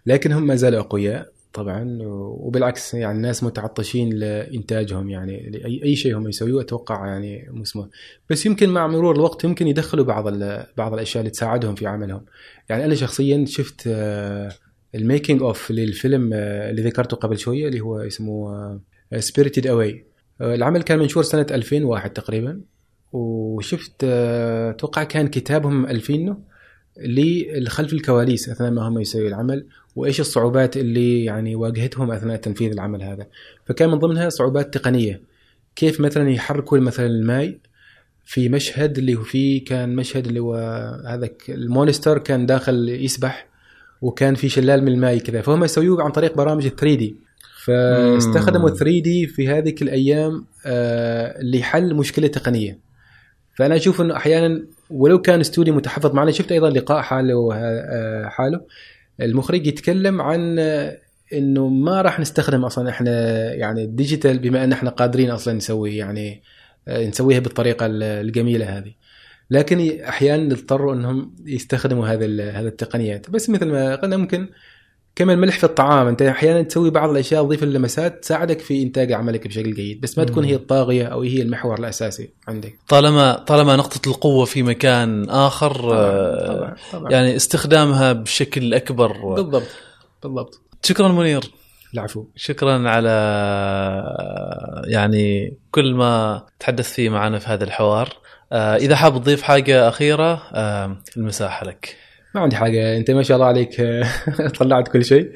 [0.07, 6.17] لكن هم ما زالوا أقوياء طبعا وبالعكس يعني الناس متعطشين لإنتاجهم يعني اي أي شيء
[6.17, 7.89] هم يسووه أتوقع يعني مسمى
[8.31, 10.29] بس يمكن مع مرور الوقت يمكن يدخلوا بعض
[10.77, 12.25] بعض الأشياء اللي تساعدهم في عملهم.
[12.69, 14.53] يعني أنا شخصيا شفت آه
[14.95, 18.81] ال making of للفيلم آه اللي ذكرته قبل شوية اللي هو اسمه
[19.19, 20.05] Spirited Away
[20.41, 22.61] العمل كان منشور سنة 2001 تقريبا
[23.13, 26.39] وشفت أتوقع كان كتابهم مألفينه
[26.99, 29.67] لخلف الكواليس أثناء ما هم يسوي العمل
[29.97, 33.27] وإيش الصعوبات اللي يعني واجهتهم أثناء تنفيذ العمل هذا.
[33.65, 35.21] فكان من ضمنها صعوبات تقنية.
[35.77, 37.59] كيف مثلا يحركوا مثلا الماي
[38.25, 40.55] في مشهد اللي هو فيه كان مشهد اللي هو
[41.07, 43.47] هذا ال monster كان داخل يسبح
[44.01, 45.41] وكان في شلال من الماي كذا.
[45.41, 47.17] فهم يسويوه عن طريق برامج 3D.
[47.65, 52.86] فاستخدموا 3D في هذه الأيام آه لحل مشكلة تقنية.
[53.57, 58.61] فأنا أشوف إنه أحيانا ولو كان استوديو متحفظ معنا شفت أيضا لقاء حاله آه، حاله.
[59.21, 60.59] المخرج يتكلم عن
[61.33, 63.11] إنه ما راح نستخدم أصلا إحنا
[63.55, 66.43] يعني الديجيتال بما إن إحنا قادرين أصلا نسوي يعني
[66.89, 68.93] آه، نسويها بالطريقة الجميلة هذه.
[69.51, 73.31] لكن أحيانا يضطروا إنهم يستخدموا هذا هذه التقنيات.
[73.31, 74.49] بس مثل ما قلنا ممكن
[75.17, 76.07] كما الملح في الطعام.
[76.07, 80.01] انت أحيانا تسوي بعض الأشياء تضيف اللمسات تساعدك في إنتاج عملك بشكل جيد.
[80.01, 82.79] بس ما تكون هي الطاغية أو هي المحور الأساسي عندك.
[82.89, 87.13] طالما طالما نقطة القوة في مكان آخر طبعا آه، طبعا طبعا.
[87.13, 89.35] يعني استخدامها بشكل أكبر.
[89.35, 89.69] بالضبط
[90.23, 90.61] بالضبط.
[90.83, 91.51] شكرا منير.
[91.95, 92.25] العفو.
[92.37, 93.11] شكرا على
[94.87, 98.09] يعني كل ما تحدث فيه معنا في هذا الحوار.
[98.53, 101.97] آه، إذا حاب تضيف حاجة أخيرة آه، المساحة لك.
[102.37, 103.83] ما عندي حاجة أنت ما شاء الله عليك
[104.59, 105.33] طلعت كل شيء.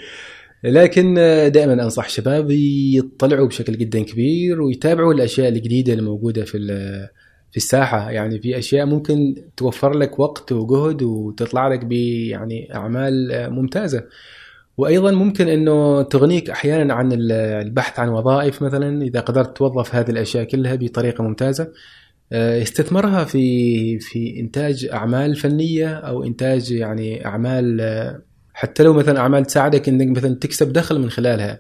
[0.65, 1.15] لكن
[1.53, 6.59] دائما أنصح شباب يطلعوا بشكل جدا كبير ويتابعوا الأشياء الجديدة الموجوده في
[7.51, 8.11] في الساحة.
[8.11, 14.05] يعني في أشياء ممكن توفر لك وقت وجهد وتطلع لك يعني أعمال ممتازة.
[14.77, 20.45] وأيضا ممكن إنه تغنيك أحيانا عن البحث عن وظائف مثلا إذا قدرت توظف هذه الأشياء
[20.45, 21.73] كلها بطريقة ممتازة.
[22.33, 27.81] استثمرها في في إنتاج أعمال فنية أو إنتاج يعني أعمال
[28.55, 31.59] حتى لو مثلا أعمال تساعدك إنك مثلا تكسب دخل من خلالها.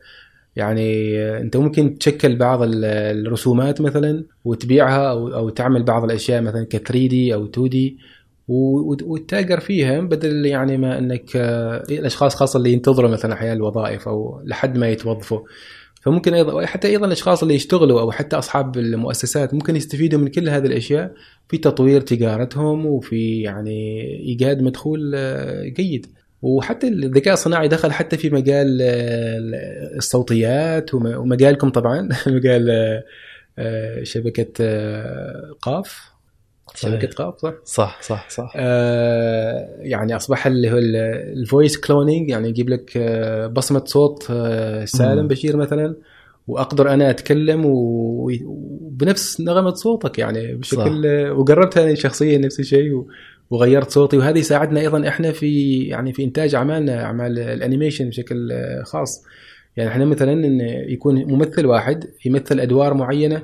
[0.57, 6.77] يعني أنت ممكن تشكل بعض الرسومات مثلا وتبيعها أو أو تعمل بعض الأشياء مثلا ك
[6.77, 7.99] 3 دي أو 2 دي
[8.49, 11.37] وتتاجر فيها بدل يعني ما إنك
[11.91, 15.41] الأشخاص خاصة اللي ينتظروا مثلا أحيانا الوظائف أو لحد ما يتوظفوا.
[16.01, 20.49] فممكن أيضا حتى أيضا الأشخاص اللي يشتغلوا أو حتى أصحاب المؤسسات ممكن يستفيدوا من كل
[20.49, 21.13] هذه الأشياء
[21.49, 26.07] في تطوير تجارتهم وفي يعني إيجاد مدخول آه، جيد.
[26.43, 32.71] وحتى الذكاء الصناعي دخل حتى في مجال آه، الصوتيات ومجالكم طبعا مجال
[33.59, 34.53] آه، شبكة
[35.63, 36.10] قاف.
[36.75, 42.49] شبكة قاف صح؟ صح صح صح آه يعني أصبح اللي هو ال voice cloning يعني
[42.49, 45.97] يجيب لك آه بصمة صوت آه سالم بشير مثلا
[46.49, 51.39] وأقدر أنا أتكلم وبنفس نغمة صوتك يعني بشكل صح.
[51.39, 53.05] وجربتها أنا شخصيا نفس الشيء
[53.51, 58.53] وغيرت صوتي وهذه يساعدنا أيضا إحنا في يعني في إنتاج أعمالنا أعمال ال animation بشكل
[58.85, 59.25] خاص
[59.77, 63.43] يعني إحنا مثلا إن يكون ممثل واحد يمثل أدوار معينة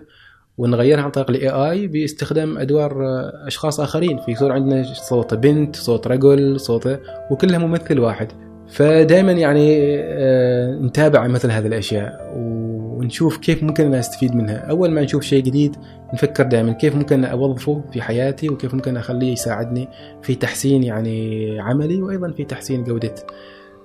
[0.59, 4.18] ونغيرها عن طريق الاي اي باستخدام أدوار آه، أشخاص آخرين.
[4.18, 6.98] فيصير عندنا صوت بنت صوت رجل صوت
[7.30, 8.32] وكلها ممثل واحد.
[8.68, 14.57] فدائما يعني آه، نتابع مثل هذه الأشياء ونشوف كيف ممكن نستفيد منها.
[14.57, 15.76] أول ما نشوف شيء جديد
[16.14, 19.88] نفكر دائما كيف ممكن أوظفه في حياتي وكيف ممكن أخليه يساعدني
[20.22, 23.14] في تحسين يعني عملي وأيضا في تحسين جودة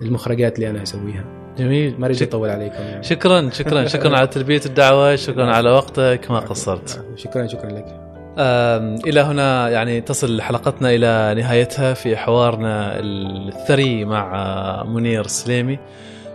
[0.02, 1.26] المخرجات اللي أنا أسويها.
[1.58, 1.95] جميل.
[1.99, 3.04] ما أريد أطول عليكم يعني.
[3.04, 3.88] شكرا شكرا.
[3.95, 7.06] شكرا على تلبية الدعوة شكرا على وقتك ما قصرت.
[7.16, 8.02] شكرا شكرا لك.
[9.08, 15.80] إلى هنا يعني تصل حلقتنا إلى نهايتها في حوارنا الثري مع منير سليمي.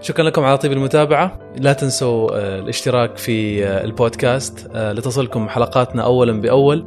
[0.00, 1.38] شكرا لكم على طيب المتابعة.
[1.58, 6.86] لا تنسوا آه، الاشتراك في آه، البودكاست آه، لتصلكم حلقاتنا أولا بأول.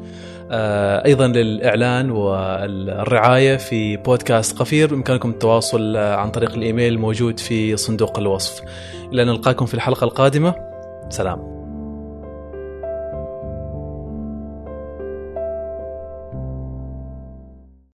[1.05, 4.89] أيضا للإعلان والرعاية في بودكاست قفير.
[4.89, 8.61] بإمكانكم التواصل عن طريق الإيميل الموجود في صندوق الوصف.
[9.13, 10.55] أن نلقاكم في الحلقة القادمة.
[11.09, 11.58] سلام.